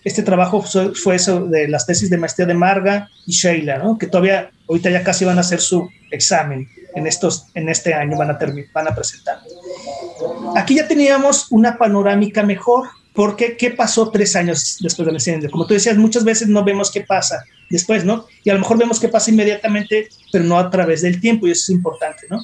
[0.02, 1.18] Este trabajo fue
[1.50, 3.98] de las tesis de maestría de Marga y Sheila, ¿no?
[3.98, 8.16] que todavía ahorita ya casi van a hacer su examen en, estos, en este año,
[8.16, 8.38] van a,
[8.72, 9.38] van a presentar.
[10.56, 15.50] Aquí ya teníamos una panorámica mejor, porque ¿qué pasó tres años después del incendio?
[15.50, 18.26] Como tú decías, muchas veces no vemos qué pasa después, ¿no?
[18.42, 21.50] Y a lo mejor vemos qué pasa inmediatamente, pero no a través del tiempo, y
[21.50, 22.42] eso es importante, ¿no?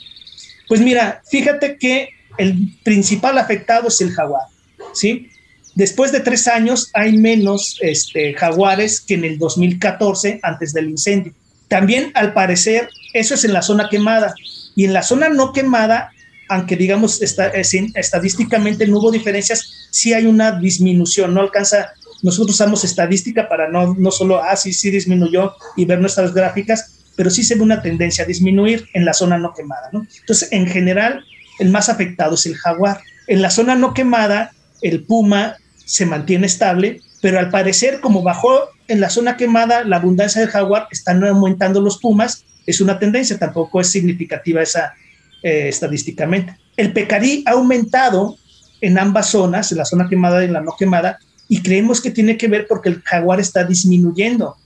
[0.69, 4.47] Pues mira, fíjate que el principal afectado es el jaguar,
[4.93, 5.31] ¿sí?
[5.75, 11.35] Después de tres años hay menos este, jaguares que en el 2014, antes del incendio.
[11.69, 14.35] También, al parecer, eso es en la zona quemada.
[14.75, 16.13] Y en la zona no quemada,
[16.49, 22.85] aunque digamos está, estadísticamente no hubo diferencias, sí hay una disminución, no alcanza, nosotros usamos
[22.85, 27.43] estadística para no, no solo, ah, sí, sí disminuyó y ver nuestras gráficas, pero sí
[27.43, 29.91] se ve una tendencia a disminuir en la zona no quemada.
[29.93, 31.25] Entonces, en general,
[31.59, 33.01] el más afectado es el jaguar.
[33.27, 38.69] En la zona no quemada, el puma se mantiene estable, pero al parecer, como bajó
[38.89, 43.39] en la zona quemada la abundancia del jaguar, están aumentando los pumas, es una tendencia,
[43.39, 44.95] tampoco es significativa esa
[45.43, 46.57] eh, estadísticamente.
[46.77, 48.37] El pecarí ha aumentado
[48.81, 52.11] en ambas zonas, en la zona quemada y en la no quemada, y creemos que
[52.11, 54.57] tiene que ver porque el jaguar está disminuyendo.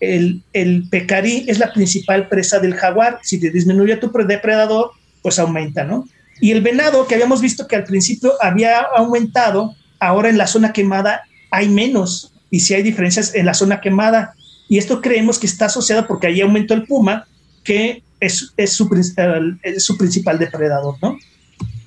[0.00, 3.20] El, el pecarí es la principal presa del jaguar.
[3.22, 4.90] Si te disminuye tu depredador,
[5.22, 6.08] pues aumenta, ¿no?
[6.40, 10.72] Y el venado, que habíamos visto que al principio había aumentado, ahora en la zona
[10.72, 12.32] quemada hay menos.
[12.50, 14.34] Y si hay diferencias en la zona quemada.
[14.68, 17.26] Y esto creemos que está asociado porque ahí aumentó el puma,
[17.62, 18.88] que es, es, su,
[19.62, 21.18] es su, principal depredador, ¿no?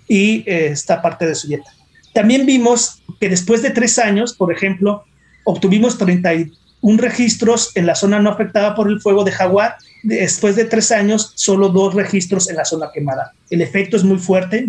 [0.07, 1.71] Y eh, esta parte de su dieta.
[2.13, 5.03] También vimos que después de tres años, por ejemplo,
[5.43, 6.51] obtuvimos 31
[6.97, 9.77] registros en la zona no afectada por el fuego de jaguar.
[10.03, 13.33] Después de tres años, solo dos registros en la zona quemada.
[13.49, 14.67] El efecto es muy fuerte.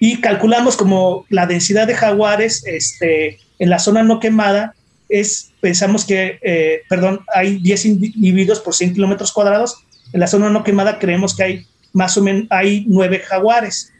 [0.00, 4.74] Y calculamos como la densidad de jaguares este, en la zona no quemada
[5.08, 9.82] es, pensamos que, eh, perdón, hay 10 individuos por 100 kilómetros cuadrados.
[10.12, 13.92] En la zona no quemada creemos que hay más o menos, hay 9 jaguares.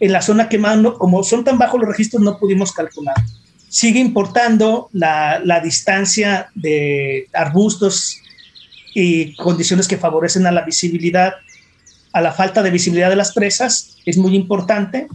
[0.00, 3.16] En la zona quemada, como son tan bajos los registros, no pudimos calcular.
[3.68, 8.19] Sigue importando la, la distancia de arbustos
[8.94, 11.34] y condiciones que favorecen a la visibilidad,
[12.12, 15.08] a la falta de visibilidad de las presas, es muy importante.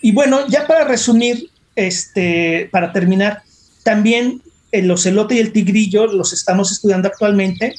[0.00, 3.42] Y bueno, ya para resumir, este, para terminar,
[3.84, 7.74] también el ocelote y el tigrillo los estamos estudiando actualmente.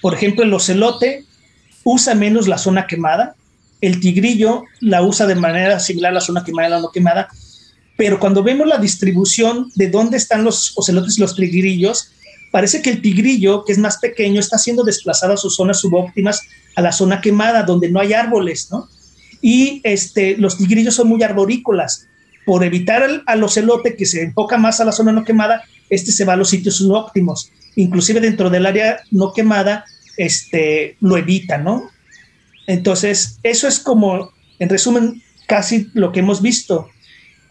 [0.00, 1.24] Por ejemplo, el ocelote
[1.84, 3.34] usa menos la zona quemada,
[3.80, 7.28] el tigrillo la usa de manera similar a la zona quemada y la no quemada,
[7.96, 12.12] pero cuando vemos la distribución de dónde están los ocelotes y los tigrillos,
[12.50, 16.42] parece que el tigrillo, que es más pequeño, está siendo desplazado a sus zonas subóptimas,
[16.74, 18.88] a la zona quemada, donde no hay árboles, ¿no?
[19.40, 22.06] Y este, los tigrillos son muy arborícolas
[22.44, 26.12] por evitar al, al, ocelote que se enfoca más a la zona no quemada, este
[26.12, 27.50] se va a los sitios no óptimos.
[27.74, 29.84] Inclusive dentro del área no quemada,
[30.16, 31.90] este, lo evita, ¿no?
[32.66, 36.88] Entonces, eso es como, en resumen, casi lo que hemos visto.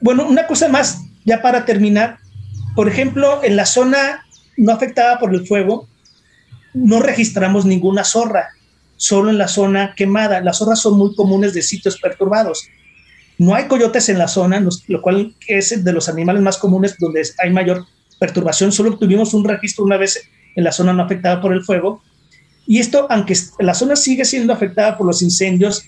[0.02, 2.18] Bueno, una cosa más, ya para terminar,
[2.76, 4.25] por ejemplo, en la zona
[4.58, 5.88] no afectada por el fuego,
[6.74, 8.50] no registramos ninguna zorra,
[8.98, 10.42] solo en la zona quemada.
[10.42, 12.68] Las zorras son muy comunes de sitios perturbados.
[13.38, 17.26] No hay coyotes en la zona, lo cual es de los animales más comunes donde
[17.40, 17.86] hay mayor
[18.20, 18.72] perturbación.
[18.72, 22.02] Solo tuvimos un registro una vez en la zona no afectada por el fuego.
[22.68, 25.84] Y esto, aunque la zona sigue siendo afectada por los incendios,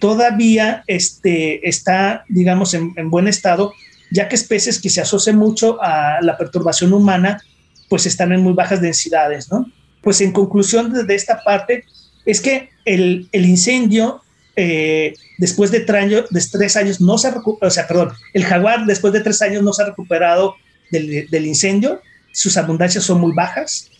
[0.00, 3.72] todavía este, está, digamos, en, en buen estado,
[4.10, 7.42] ya que especies que se asocian mucho a la perturbación humana,
[7.88, 9.70] pues están en muy bajas densidades, ¿no?
[10.02, 11.84] Pues en conclusión de, esta parte,
[12.26, 14.22] es que el, el incendio
[14.56, 19.20] eh, después de, tres años no se ha o sea, perdón, el jaguar después de
[19.20, 20.54] tres años no se ha recuperado
[20.90, 22.00] del, del, incendio,
[22.32, 23.90] sus abundancias son muy bajas.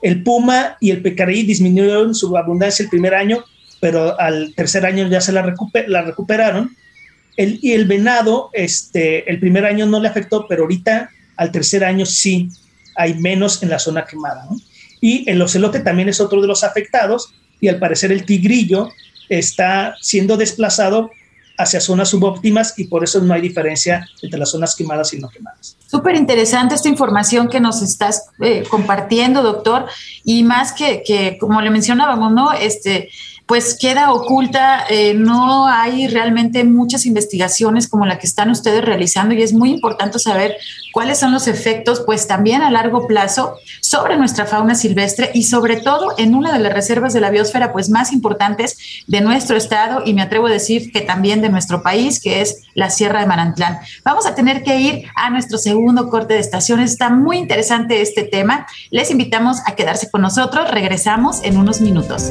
[0.00, 3.44] El puma y el pecarí disminuyeron su abundancia el primer año,
[3.80, 5.54] pero al tercer año ya se la,
[5.86, 6.76] la recuperaron.
[7.36, 11.84] El, y el venado, este, el primer año no le afectó, pero ahorita al tercer
[11.84, 12.48] año sí
[12.94, 14.48] hay menos en la zona quemada.
[15.00, 18.90] Y el ocelote también es otro de los afectados, y al parecer el tigrillo
[19.28, 21.10] está siendo desplazado
[21.58, 25.28] hacia zonas subóptimas y por eso no hay diferencia entre las zonas quemadas y no
[25.28, 25.76] quemadas.
[25.86, 29.86] Súper interesante esta información que nos estás eh, compartiendo, doctor,
[30.24, 32.52] y más que, que, como le mencionábamos, ¿no?
[32.52, 33.10] Este,
[33.46, 39.34] pues queda oculta, eh, no hay realmente muchas investigaciones como la que están ustedes realizando
[39.34, 40.56] y es muy importante saber
[40.92, 45.76] cuáles son los efectos, pues también a largo plazo sobre nuestra fauna silvestre y sobre
[45.76, 50.02] todo en una de las reservas de la biosfera pues más importantes de nuestro estado
[50.04, 53.26] y me atrevo a decir que también de nuestro país, que es la Sierra de
[53.26, 53.78] Manantlán.
[54.04, 56.92] Vamos a tener que ir a nuestro segundo corte de estaciones.
[56.92, 58.66] Está muy interesante este tema.
[58.90, 60.70] Les invitamos a quedarse con nosotros.
[60.70, 62.30] Regresamos en unos minutos.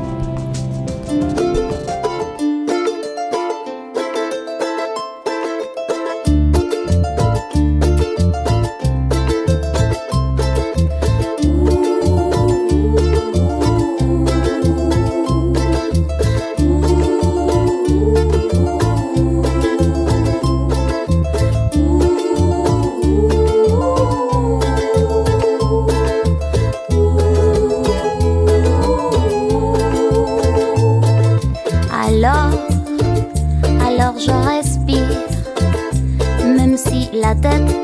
[36.71, 37.75] même si la tête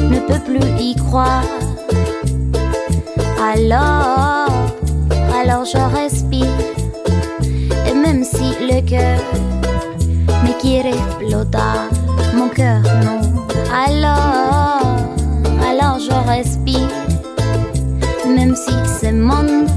[0.00, 1.44] ne peut plus y croire.
[3.40, 4.48] Alors,
[5.32, 6.58] alors je respire,
[7.88, 9.20] et même si le cœur
[10.42, 11.88] me quiere explotar,
[12.34, 13.20] mon cœur non.
[13.72, 15.06] Alors,
[15.70, 16.90] alors je respire,
[18.26, 19.68] même si ce monde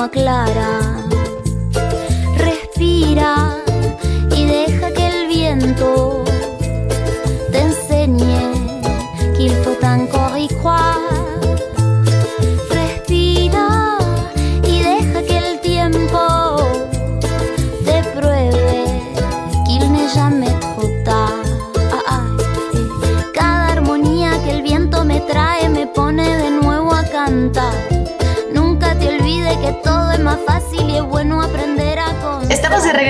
[0.00, 0.89] alma clara.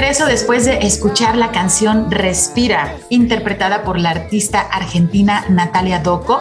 [0.00, 6.40] Después de escuchar la canción Respira, interpretada por la artista argentina Natalia Doco.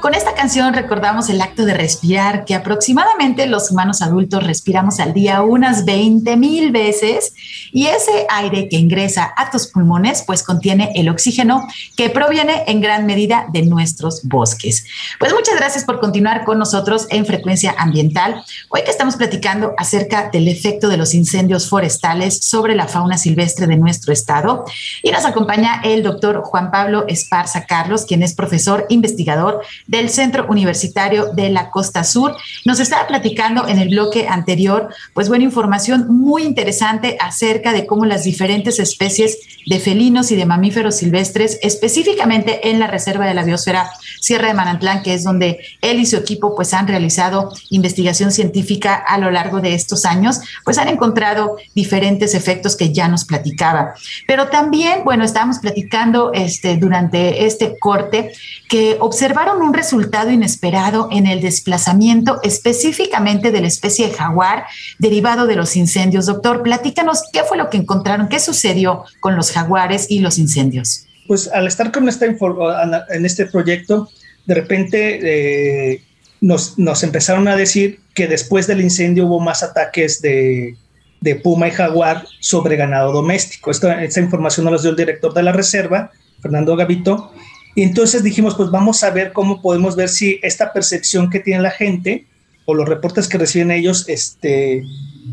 [0.00, 5.12] Con esta canción recordamos el acto de respirar que aproximadamente los humanos adultos respiramos al
[5.12, 7.34] día unas 20 mil veces
[7.74, 11.66] y ese aire que ingresa a tus pulmones pues contiene el oxígeno
[11.96, 14.86] que proviene en gran medida de nuestros bosques.
[15.18, 18.44] Pues muchas gracias por continuar con nosotros en Frecuencia Ambiental.
[18.68, 23.66] Hoy que estamos platicando acerca del efecto de los incendios forestales sobre la fauna silvestre
[23.66, 24.64] de nuestro estado
[25.02, 30.46] y nos acompaña el doctor Juan Pablo Esparza Carlos, quien es profesor investigador del Centro
[30.48, 32.36] Universitario de la Costa Sur.
[32.64, 38.04] Nos estaba platicando en el bloque anterior, pues buena información muy interesante acerca de cómo
[38.04, 43.44] las diferentes especies de felinos y de mamíferos silvestres, específicamente en la Reserva de la
[43.44, 43.90] Biosfera
[44.20, 48.94] Sierra de Manantlán, que es donde él y su equipo pues han realizado investigación científica
[48.94, 53.94] a lo largo de estos años, pues han encontrado diferentes efectos que ya nos platicaba.
[54.26, 58.32] Pero también, bueno, estábamos platicando este, durante este corte
[58.68, 64.66] que observaron un resultado inesperado en el desplazamiento específicamente de la especie de jaguar
[64.98, 66.26] derivado de los incendios.
[66.26, 71.06] Doctor, platícanos qué fue lo que encontraron, qué sucedió con los jaguares y los incendios.
[71.26, 74.08] Pues al estar con esta en este proyecto,
[74.46, 76.02] de repente eh,
[76.40, 80.76] nos, nos, empezaron a decir que después del incendio hubo más ataques de,
[81.20, 83.70] de puma y jaguar sobre ganado doméstico.
[83.70, 86.10] Esta, esta información nos la dio el director de la reserva,
[86.42, 87.32] Fernando Gavito,
[87.74, 91.62] y entonces dijimos, pues vamos a ver cómo podemos ver si esta percepción que tiene
[91.62, 92.26] la gente
[92.66, 94.78] o los reportes que reciben ellos, este,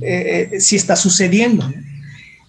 [0.01, 1.69] eh, eh, si está sucediendo.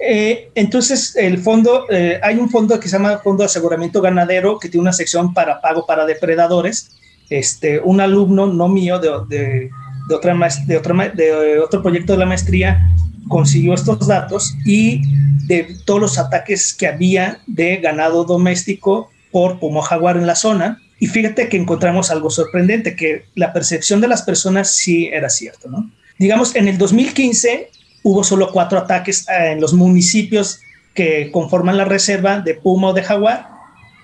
[0.05, 1.87] Eh, entonces, el fondo,
[2.23, 5.61] hay un fondo que se llama Fondo de Aseguramiento Ganadero, que tiene una sección para
[5.61, 6.91] pago para depredadores.
[7.31, 9.71] Este, un alumno, no mío, de, de,
[10.15, 10.37] otra,
[10.67, 12.91] de, otra, de otro proyecto de la maestría,
[13.29, 15.03] consiguió estos datos y
[15.47, 20.81] de todos los ataques que había de ganado doméstico por Puma Jaguar en la zona.
[20.99, 25.69] Y fíjate que encontramos algo sorprendente, que la percepción de las personas sí era cierto,
[25.69, 25.91] ¿no?
[26.19, 27.71] Digamos, en el 2015
[28.03, 30.61] hubo solo cuatro ataques eh, en los municipios
[30.95, 33.49] que conforman la reserva de Puma o de Jaguar.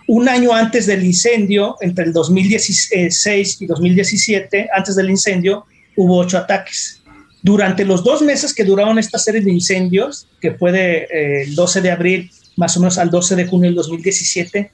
[0.06, 6.38] Un año antes del incendio, entre el 2016 y 2017, antes del incendio, hubo ocho
[6.38, 7.02] ataques.
[7.42, 11.78] Durante los dos meses que duraron esta serie de incendios, que fue del de, 12
[11.78, 14.70] eh, de abril más o menos al 12 de junio del 2017,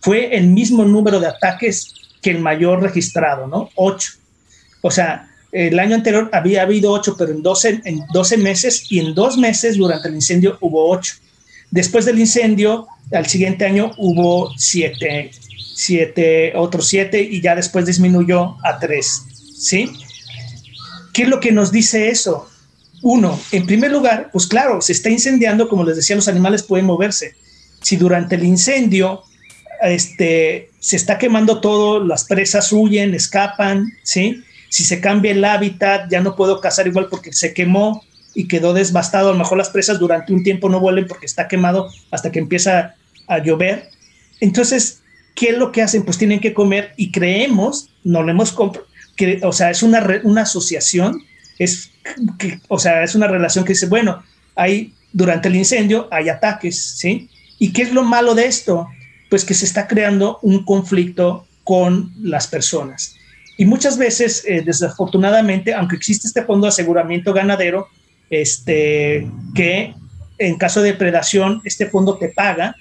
[0.00, 1.92] fue el mismo número de ataques
[2.22, 3.68] que el mayor registrado, ¿no?
[3.74, 4.12] Ocho.
[4.80, 8.98] O sea, el año anterior había habido ocho, pero en 12, en 12 meses y
[8.98, 11.14] en dos meses durante el incendio hubo ocho.
[11.70, 15.30] Después del incendio, al siguiente año hubo siete,
[15.74, 19.22] siete, otros siete y ya después disminuyó a tres,
[19.58, 19.90] ¿sí?
[21.12, 22.48] ¿Qué es lo que nos dice eso?
[23.02, 26.86] Uno, en primer lugar, pues claro, se está incendiando, como les decía, los animales pueden
[26.86, 27.34] moverse.
[27.80, 29.22] Si durante el incendio
[29.82, 34.42] este, se está quemando todo, las presas huyen, escapan, ¿sí?
[34.68, 38.02] Si se cambia el hábitat, ya no puedo cazar igual porque se quemó
[38.34, 39.30] y quedó devastado.
[39.30, 42.38] A lo mejor las presas durante un tiempo no vuelven porque está quemado hasta que
[42.38, 42.94] empieza
[43.26, 43.90] a llover.
[44.40, 45.02] Entonces,
[45.34, 46.04] ¿qué es lo que hacen?
[46.04, 48.54] Pues tienen que comer y creemos, no lo hemos
[49.16, 51.24] que, o sea, es una, una asociación,
[51.58, 51.90] es,
[52.38, 54.22] que, o sea, es una relación que dice, bueno,
[54.54, 57.28] hay, durante el incendio hay ataques, ¿sí?
[57.58, 58.88] ¿Y qué es lo malo de esto?
[59.28, 63.17] Pues que se está creando un conflicto con las personas.
[63.58, 67.88] Y muchas veces, eh, desafortunadamente, aunque existe este fondo de aseguramiento ganadero,
[68.30, 69.94] este, que
[70.38, 72.76] en caso de predación, este fondo te paga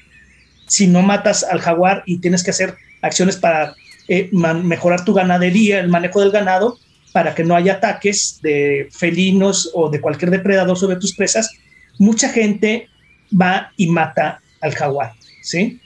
[0.67, 3.73] si no matas al jaguar y tienes que hacer acciones para
[4.07, 6.77] eh, mejorar tu ganadería, el manejo del ganado,
[7.11, 11.49] para que no haya ataques de felinos o de cualquier depredador sobre tus presas,
[11.97, 12.87] mucha gente
[13.33, 15.81] va y mata al jaguar, ¿sí?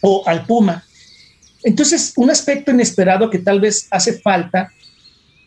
[0.00, 0.82] O al puma.
[1.64, 4.72] Entonces, un aspecto inesperado que tal vez hace falta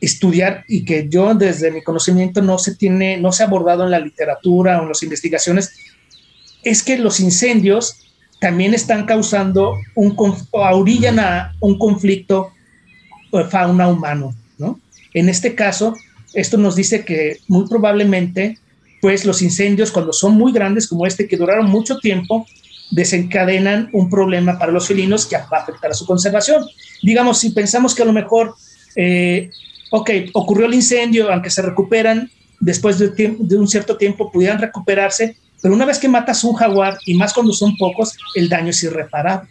[0.01, 3.91] estudiar y que yo desde mi conocimiento no se tiene, no se ha abordado en
[3.91, 5.71] la literatura o en las investigaciones,
[6.63, 8.05] es que los incendios
[8.39, 10.15] también están causando un,
[10.51, 12.51] orillan a un conflicto
[13.49, 14.79] fauna humano, ¿no?
[15.13, 15.95] En este caso,
[16.33, 18.57] esto nos dice que muy probablemente,
[19.01, 22.45] pues los incendios cuando son muy grandes como este, que duraron mucho tiempo,
[22.91, 26.65] desencadenan un problema para los felinos que va a afectar a su conservación.
[27.01, 28.55] Digamos, si pensamos que a lo mejor,
[28.95, 29.49] eh,
[29.91, 32.29] ok, ocurrió el incendio, aunque se recuperan,
[32.59, 37.15] después de, un cierto tiempo pudieran recuperarse, pero una vez que matas un jaguar, y
[37.15, 39.49] más cuando son pocos, el daño es irreparable,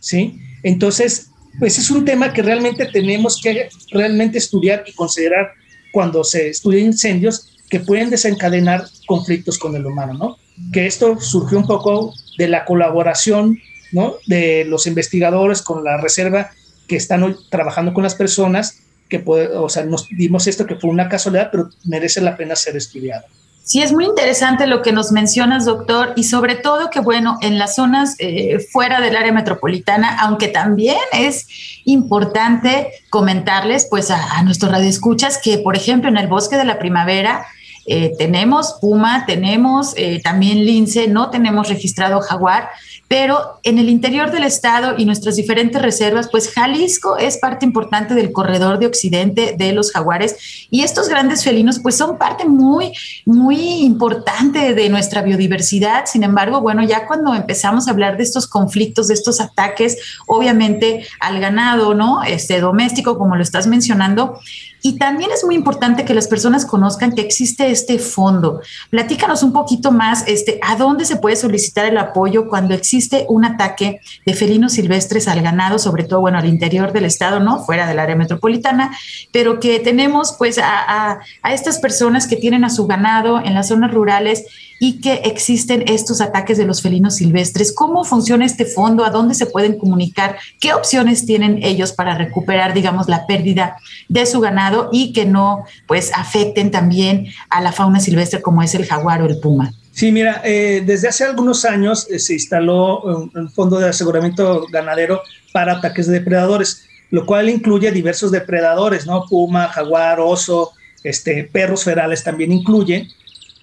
[0.00, 0.38] ¿sí?
[0.62, 5.52] Entonces, pues es un tema que realmente tenemos que realmente estudiar y considerar
[5.92, 10.36] cuando se estudian incendios que pueden desencadenar conflictos con el humano, ¿no?
[10.72, 13.58] Que esto surgió un poco de la colaboración,
[13.92, 14.14] ¿no?
[14.26, 16.50] De los investigadores con la reserva
[16.86, 20.90] que están trabajando con las personas, que puede, o sea, nos dimos esto que fue
[20.90, 23.24] una casualidad, pero merece la pena ser estudiado.
[23.62, 27.58] Sí, es muy interesante lo que nos mencionas, doctor, y sobre todo que, bueno, en
[27.58, 31.46] las zonas eh, fuera del área metropolitana, aunque también es
[31.84, 36.78] importante comentarles, pues, a, a nuestros radioescuchas que, por ejemplo, en el bosque de la
[36.78, 37.44] primavera,
[37.88, 42.68] eh, tenemos puma, tenemos eh, también lince, no tenemos registrado jaguar,
[43.08, 48.14] pero en el interior del estado y nuestras diferentes reservas, pues Jalisco es parte importante
[48.14, 52.92] del corredor de occidente de los jaguares y estos grandes felinos pues son parte muy,
[53.24, 56.04] muy importante de nuestra biodiversidad.
[56.04, 61.06] Sin embargo, bueno, ya cuando empezamos a hablar de estos conflictos, de estos ataques, obviamente
[61.20, 62.22] al ganado, ¿no?
[62.22, 64.38] Este doméstico, como lo estás mencionando,
[64.82, 68.60] y también es muy importante que las personas conozcan que existe este fondo.
[68.90, 73.44] Platícanos un poquito más, este, ¿a dónde se puede solicitar el apoyo cuando existe un
[73.44, 77.64] ataque de felinos silvestres al ganado, sobre todo, bueno, al interior del estado, ¿no?
[77.64, 78.96] Fuera del área metropolitana,
[79.32, 83.54] pero que tenemos pues a, a, a estas personas que tienen a su ganado en
[83.54, 84.44] las zonas rurales
[84.78, 87.72] y que existen estos ataques de los felinos silvestres.
[87.72, 89.04] ¿Cómo funciona este fondo?
[89.04, 90.36] ¿A dónde se pueden comunicar?
[90.60, 93.76] ¿Qué opciones tienen ellos para recuperar, digamos, la pérdida
[94.08, 98.74] de su ganado y que no, pues, afecten también a la fauna silvestre como es
[98.74, 99.72] el jaguar o el puma?
[99.92, 104.64] Sí, mira, eh, desde hace algunos años eh, se instaló un, un, fondo de aseguramiento
[104.70, 105.22] ganadero
[105.52, 109.24] para ataques de depredadores, lo cual incluye diversos depredadores, ¿no?
[109.28, 110.72] Puma, jaguar, oso,
[111.02, 113.08] este, perros ferales también incluye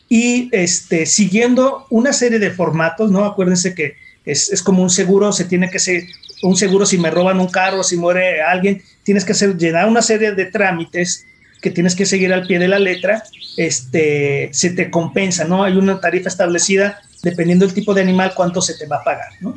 [0.10, 3.26] y este, siguiendo una serie de formatos, ¿no?
[3.26, 3.95] Acuérdense que
[4.26, 6.03] es, es, como un seguro, se tiene que ser
[6.43, 10.01] un seguro si me roban un carro, si muere alguien, tienes que hacer, llenar una
[10.01, 11.26] serie de trámites
[11.62, 13.24] que tienes que seguir al pie de la letra,
[13.58, 15.64] este, se te compensa, ¿no?
[15.64, 19.30] Hay una tarifa establecida dependiendo del tipo de animal, cuánto se te va a pagar,
[19.41, 19.56] ¿no?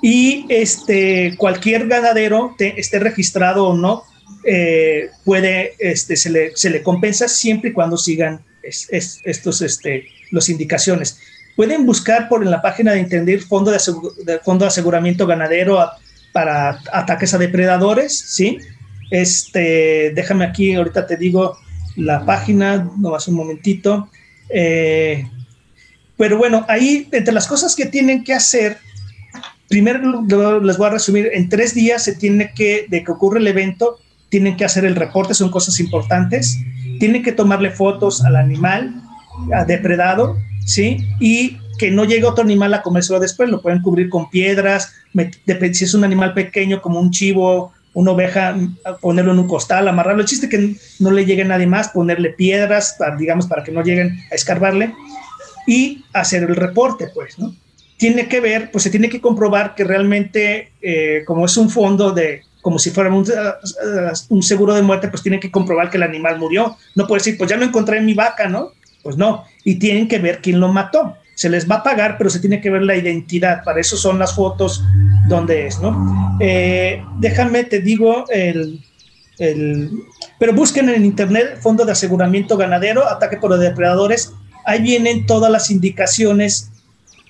[0.00, 4.04] Y este, cualquier ganadero, te, esté registrado o no,
[4.44, 9.62] eh, puede, este, se, le, se le compensa siempre y cuando sigan es, es, estos,
[9.62, 11.18] este, los indicaciones.
[11.56, 13.78] Pueden buscar por en la página de Entender Fondo de,
[14.40, 15.88] Fondo de Aseguramiento Ganadero
[16.32, 18.58] para ataques a depredadores, ¿sí?
[19.10, 21.56] Este, déjame aquí, ahorita te digo
[21.96, 24.08] la página, no vas un momentito.
[24.48, 25.28] Eh,
[26.16, 28.78] pero bueno, ahí entre las cosas que tienen que hacer,
[29.68, 33.46] primero les voy a resumir, en tres días se tiene que, de que ocurre el
[33.46, 36.58] evento, tienen que hacer el reporte, son cosas importantes
[36.98, 39.02] tiene que tomarle fotos al animal
[39.66, 40.98] depredado, ¿sí?
[41.20, 44.92] Y que no llegue otro animal a comérselo después, lo pueden cubrir con piedras,
[45.72, 48.56] si es un animal pequeño como un chivo, una oveja,
[49.00, 52.96] ponerlo en un costal, amarrarlo, el chiste que no le llegue nadie más, ponerle piedras,
[53.18, 54.92] digamos, para que no lleguen a escarbarle
[55.66, 57.54] y hacer el reporte, pues, ¿no?
[57.96, 62.10] Tiene que ver, pues se tiene que comprobar que realmente, eh, como es un fondo
[62.10, 63.26] de como si fuera un,
[64.30, 66.78] un, seguro de muerte, pues tienen que comprobar que el animal murió.
[66.94, 68.70] No puede decir, pues ya lo encontré en mi vaca, ¿no?
[69.02, 69.44] Pues no.
[69.64, 71.14] Y tienen que ver quién lo mató.
[71.34, 73.62] Se les va a pagar, pero se tiene que ver la identidad.
[73.64, 74.82] Para eso son las fotos
[75.28, 76.38] donde es, ¿no?
[76.40, 78.82] Eh, déjame, te digo, el,
[79.36, 79.90] el,
[80.38, 84.32] pero busquen en internet Fondo de Aseguramiento Ganadero, ataque por depredadores.
[84.64, 86.70] Ahí vienen todas las indicaciones.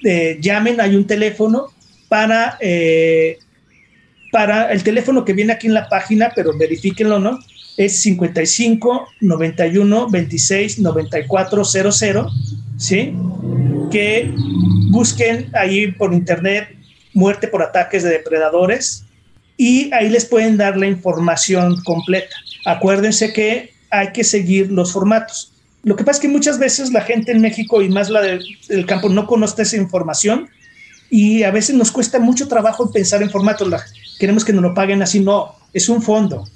[0.05, 1.72] Eh, llamen, hay un teléfono
[2.09, 3.39] para eh,
[4.35, 7.39] para el teléfono que viene aquí en la página, pero verifíquenlo, ¿no?
[7.76, 12.30] Es 55 91 26 94 00,
[12.76, 13.14] ¿sí?
[13.93, 14.35] Que
[14.91, 16.66] busquen ahí por internet
[17.12, 19.05] muerte por ataques de depredadores
[19.57, 22.35] y ahí les pueden dar la información completa.
[22.66, 25.53] Acuérdense que hay que seguir los formatos.
[25.85, 28.45] Lo que pasa es que muchas veces la gente en México y más la del,
[28.89, 30.51] campo no conoce esa información
[31.09, 33.68] y a veces nos cuesta mucho trabajo pensar en formatos.
[34.19, 35.21] Queremos que nos lo paguen así.
[35.21, 36.47] No, es un fondo.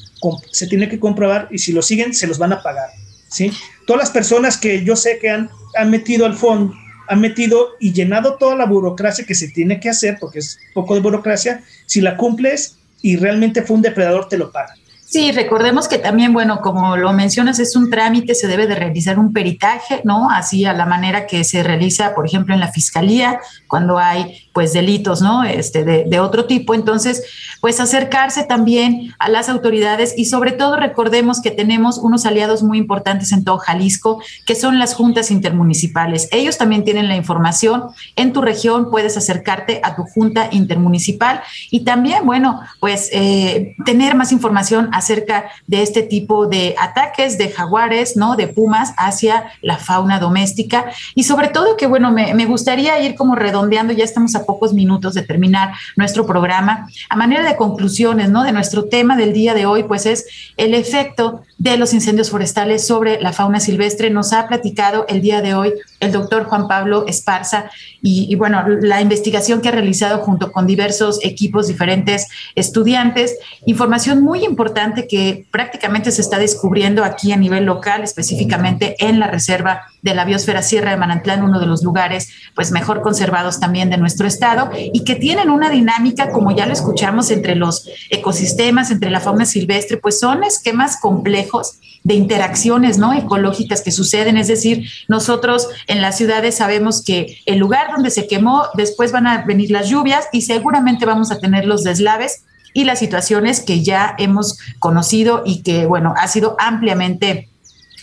[0.51, 2.91] Se tiene que comprobar y si lo siguen, se los van a pagar.
[3.29, 3.53] ¿sí?
[3.87, 6.75] Todas las personas que yo sé que han, han metido al fondo,
[7.09, 10.95] han metido y llenado toda la burocracia que se tiene que hacer, porque es poco
[10.95, 14.77] de burocracia, si la cumples y realmente fue un depredador, te lo pagan.
[15.11, 19.19] Sí, recordemos que también, bueno, como lo mencionas, es un trámite, se debe de realizar
[19.19, 20.29] un peritaje, ¿no?
[20.31, 24.75] Así a la manera que se realiza, por ejemplo, en la fiscalía, cuando hay pues
[24.75, 25.45] delitos, ¿no?
[25.45, 26.75] Este, de, otro tipo.
[26.75, 27.23] Entonces,
[27.63, 32.77] pues acercarse también a las autoridades y sobre todo recordemos que tenemos unos aliados muy
[32.77, 36.29] importantes en todo Jalisco, que son las juntas intermunicipales.
[36.33, 37.85] Ellos también tienen la información.
[38.17, 41.41] En tu región puedes acercarte a tu junta intermunicipal
[41.71, 47.51] y también, bueno, pues eh, tener más información acerca de este tipo de ataques de
[47.51, 48.36] jaguares, ¿no?
[48.36, 53.14] De pumas hacia la fauna doméstica y sobre todo que, bueno, me, me gustaría ir
[53.14, 56.88] como redondeando, ya estamos a pocos minutos de terminar nuestro programa.
[57.09, 58.42] A manera de conclusiones, ¿no?
[58.42, 60.26] De nuestro tema del día de hoy, pues es
[60.57, 64.11] el efecto de los incendios forestales sobre la fauna silvestre.
[64.11, 68.65] Nos ha platicado el día de hoy el doctor Juan Pablo Esparza y, y, bueno,
[68.81, 73.37] la investigación que ha realizado junto con diversos equipos, diferentes estudiantes,
[73.67, 79.27] información muy importante que prácticamente se está descubriendo aquí a nivel local, específicamente en la
[79.27, 83.90] reserva de la biosfera Sierra de Manantlán, uno de los lugares pues mejor conservados también
[83.90, 88.90] de nuestro estado y que tienen una dinámica, como ya lo escuchamos, entre los ecosistemas,
[88.90, 94.49] entre la fauna silvestre, pues son esquemas complejos de interacciones no ecológicas que suceden, es
[94.49, 99.44] decir, nosotros en las ciudades sabemos que el lugar donde se quemó, después van a
[99.44, 104.14] venir las lluvias y seguramente vamos a tener los deslaves y las situaciones que ya
[104.18, 107.49] hemos conocido y que, bueno, ha sido ampliamente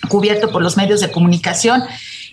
[0.07, 1.83] cubierto por los medios de comunicación.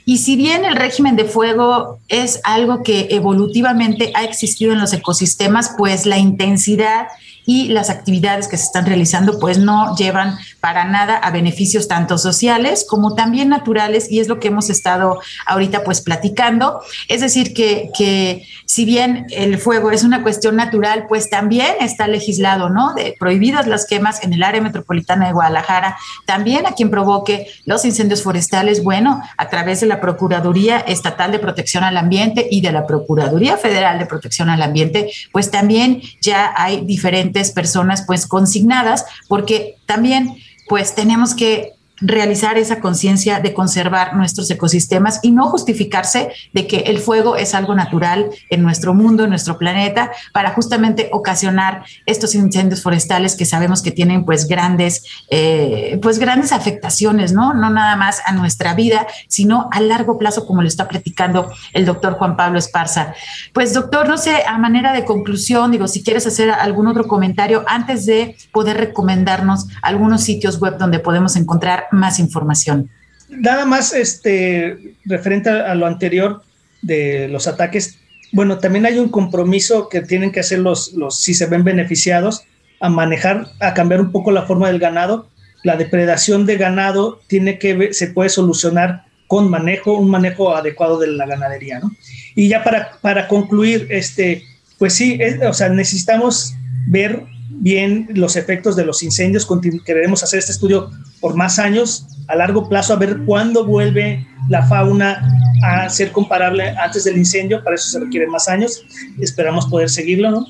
[0.04, 4.92] Y si bien el régimen de fuego es algo que evolutivamente ha existido en los
[4.92, 7.06] ecosistemas, pues la intensidad
[7.46, 12.18] y las actividades que se están realizando pues no llevan para nada a beneficios tanto
[12.18, 16.80] sociales como también naturales y es lo que hemos estado ahorita pues platicando.
[17.08, 22.06] Es decir, que, que si bien el fuego es una cuestión natural, pues también está
[22.06, 22.94] legislado, ¿no?
[22.94, 27.84] De prohibidas las quemas en el área metropolitana de Guadalajara, también a quien provoque los
[27.84, 32.72] incendios forestales, bueno, a través de la Procuraduría Estatal de Protección al Ambiente y de
[32.72, 39.04] la Procuraduría Federal de Protección al Ambiente, pues también ya hay diferentes personas pues consignadas,
[39.28, 40.36] porque también
[40.68, 41.72] pues tenemos que
[42.02, 47.54] realizar esa conciencia de conservar nuestros ecosistemas y no justificarse de que el fuego es
[47.54, 53.44] algo natural en nuestro mundo, en nuestro planeta, para justamente ocasionar estos incendios forestales que
[53.44, 57.54] sabemos que tienen pues grandes, eh, pues grandes afectaciones, ¿no?
[57.54, 61.86] No nada más a nuestra vida, sino a largo plazo, como lo está platicando el
[61.86, 63.14] doctor Juan Pablo Esparza.
[63.52, 67.64] Pues doctor, no sé, a manera de conclusión, digo, si quieres hacer algún otro comentario
[67.68, 72.90] antes de poder recomendarnos algunos sitios web donde podemos encontrar más información.
[73.28, 76.42] Nada más este, referente a, lo anterior
[76.82, 77.98] de los ataques,
[78.32, 82.44] bueno, también hay un compromiso que tienen que hacer los, los, si se ven beneficiados,
[82.80, 85.28] a manejar, a cambiar un poco la forma del ganado.
[85.62, 91.06] La depredación de ganado tiene que, se puede solucionar con manejo, un manejo adecuado de
[91.06, 91.90] la ganadería, ¿no?
[92.34, 94.42] Y ya para, para concluir, este,
[94.78, 96.54] pues sí, es, o sea, necesitamos
[96.86, 97.24] ver
[97.60, 99.46] bien los efectos de los incendios.
[99.84, 100.90] Queremos hacer este estudio
[101.20, 105.26] por más años, a largo plazo, a ver cuándo vuelve la fauna
[105.62, 107.62] a ser comparable antes del incendio.
[107.62, 108.84] Para eso se requieren más años.
[109.20, 110.46] Esperamos poder seguirlo, ¿no?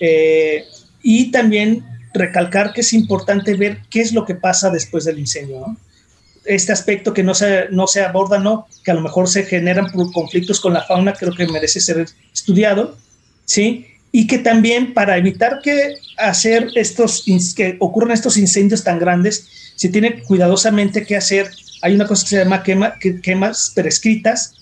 [0.00, 0.64] Eh,
[1.02, 5.60] y también recalcar que es importante ver qué es lo que pasa después del incendio,
[5.60, 5.76] ¿no?
[6.44, 8.66] Este aspecto que no se, no se aborda, ¿no?
[8.84, 12.96] Que a lo mejor se generan conflictos con la fauna, creo que merece ser estudiado,
[13.44, 13.86] ¿sí?
[14.18, 19.90] Y que también para evitar que hacer estos que ocurran estos incendios tan grandes se
[19.90, 21.50] tiene cuidadosamente que hacer
[21.82, 24.54] hay una cosa que se llama quema, quemas prescritas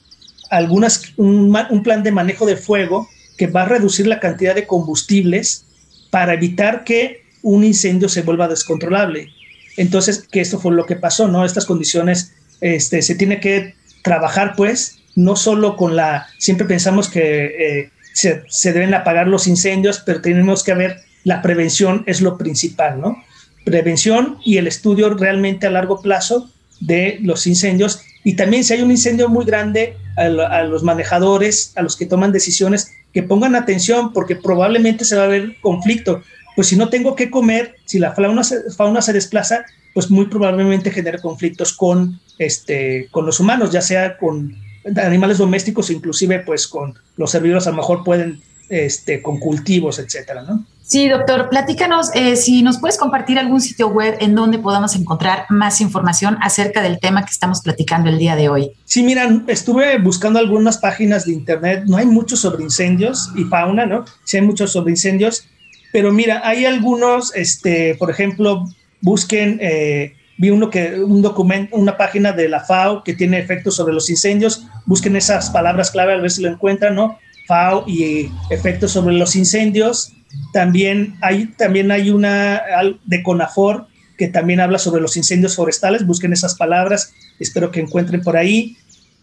[0.51, 5.67] algunas un, plan de manejo de fuego que va a reducir la cantidad de combustibles
[6.11, 9.29] para evitar que un incendio se vuelva descontrolable.
[9.77, 14.55] Entonces que esto fue lo que pasó no estas condiciones este se tiene que trabajar
[14.57, 20.21] pues no solo con la siempre pensamos que eh, se, deben apagar los incendios, pero
[20.21, 23.23] tenemos que ver, la prevención es lo principal, ¿no?
[23.65, 26.51] Prevención y el estudio realmente a largo plazo
[26.81, 28.01] de los incendios.
[28.23, 32.31] Y también si hay un incendio muy grande, a, los manejadores, a los que toman
[32.31, 36.23] decisiones, que pongan atención porque probablemente se va a ver conflicto.
[36.55, 40.27] Pues si no tengo que comer, si la fauna se, fauna se desplaza, pues muy
[40.27, 44.55] probablemente genere conflictos con, este, con los humanos, ya sea con
[44.97, 50.43] animales domésticos, inclusive pues con los herbívoros a lo mejor pueden, este, con cultivos, etcétera,
[50.43, 50.65] ¿no?
[50.87, 55.47] Sí, doctor, platícanos eh, si nos puedes compartir algún sitio web en donde podamos encontrar
[55.49, 58.73] más información acerca del tema que estamos platicando el día de hoy.
[58.85, 63.87] Sí, miran, estuve buscando algunas páginas de internet, no hay mucho sobre incendios y fauna,
[63.87, 64.05] ¿no?
[64.25, 65.49] Sí hay muchos sobre incendios,
[65.91, 68.67] pero mira, hay algunos, este, por ejemplo,
[69.01, 73.77] busquen eh, vi uno que un documento, una página de la FAO que tiene efectos
[73.77, 74.67] sobre los incendios.
[74.87, 77.19] Busquen esas palabras clave a ver si lo encuentran, ¿no?
[77.47, 80.13] FAO y efectos sobre los incendios.
[80.53, 82.63] También hay, también hay una
[83.05, 86.07] de CONAFOR que también habla sobre los incendios forestales.
[86.07, 87.13] Busquen esas palabras.
[87.39, 88.77] Espero que encuentren por ahí.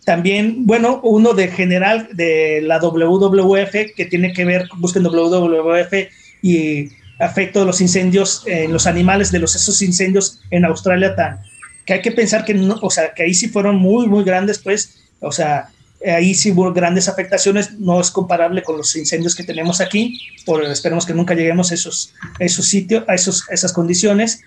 [0.05, 5.93] También, bueno, uno de general de la WWF que tiene que ver, busquen WWF
[6.41, 6.89] y
[7.21, 11.39] afecto de los incendios en los animales, de los esos incendios en Australia tan,
[11.85, 14.59] que hay que pensar que no, o sea, que ahí sí fueron muy, muy grandes,
[14.59, 15.69] pues, o sea,
[16.05, 20.63] ahí sí hubo grandes afectaciones, no es comparable con los incendios que tenemos aquí, por,
[20.63, 24.41] esperemos que nunca lleguemos a esos, esos sitios, a esos, esas condiciones.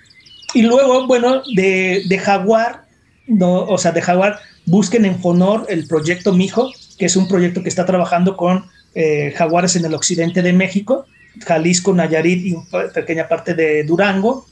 [0.53, 2.85] Y luego, bueno, de, de Jaguar,
[3.27, 7.63] no, o sea, de Jaguar, busquen en Fonor el proyecto Mijo, que es un proyecto
[7.63, 11.07] que está trabajando con eh, jaguares en el occidente de México,
[11.45, 12.57] Jalisco, Nayarit y
[12.93, 14.47] pequeña parte de Durango.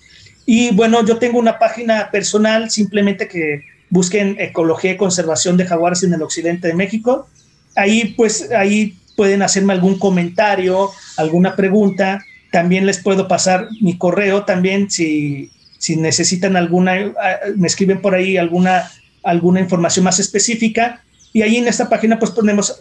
[0.46, 6.02] Y bueno, yo tengo una página personal, simplemente que busquen Ecología y Conservación de Jaguares
[6.02, 7.28] en el Occidente de México.
[7.76, 12.24] Ahí pues ahí pueden hacerme algún comentario, alguna pregunta.
[12.50, 17.14] También les puedo pasar mi correo también si, si necesitan alguna, eh,
[17.56, 18.90] me escriben por ahí alguna,
[19.22, 21.02] alguna información más específica.
[21.32, 22.80] Y ahí en esta página pues ponemos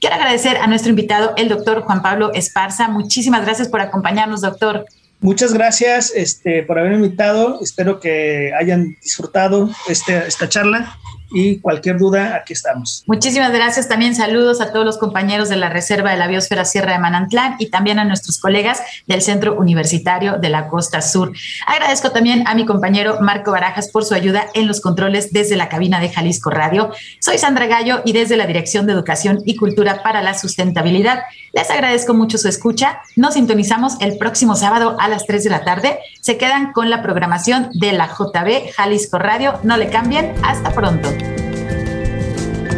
[0.00, 2.86] Quiero agradecer a nuestro invitado, el doctor Juan Pablo Esparza.
[2.88, 4.86] Muchísimas gracias por acompañarnos, doctor.
[5.20, 7.60] Muchas gracias este, por haberme invitado.
[7.62, 10.98] Espero que hayan disfrutado este, esta charla
[11.30, 13.02] y cualquier duda, aquí estamos.
[13.06, 13.88] Muchísimas gracias.
[13.88, 17.56] También saludos a todos los compañeros de la Reserva de la Biosfera Sierra de Manantlán
[17.58, 21.32] y también a nuestros colegas del Centro Universitario de la Costa Sur.
[21.66, 25.68] Agradezco también a mi compañero Marco Barajas por su ayuda en los controles desde la
[25.68, 26.90] cabina de Jalisco Radio.
[27.20, 31.22] Soy Sandra Gallo y desde la Dirección de Educación y Cultura para la Sustentabilidad.
[31.52, 33.00] Les agradezco mucho su escucha.
[33.16, 35.98] Nos sintonizamos el próximo sábado a las 3 de la tarde.
[36.20, 39.58] Se quedan con la programación de la JB Jalisco Radio.
[39.62, 40.34] No le cambien.
[40.42, 41.08] Hasta pronto.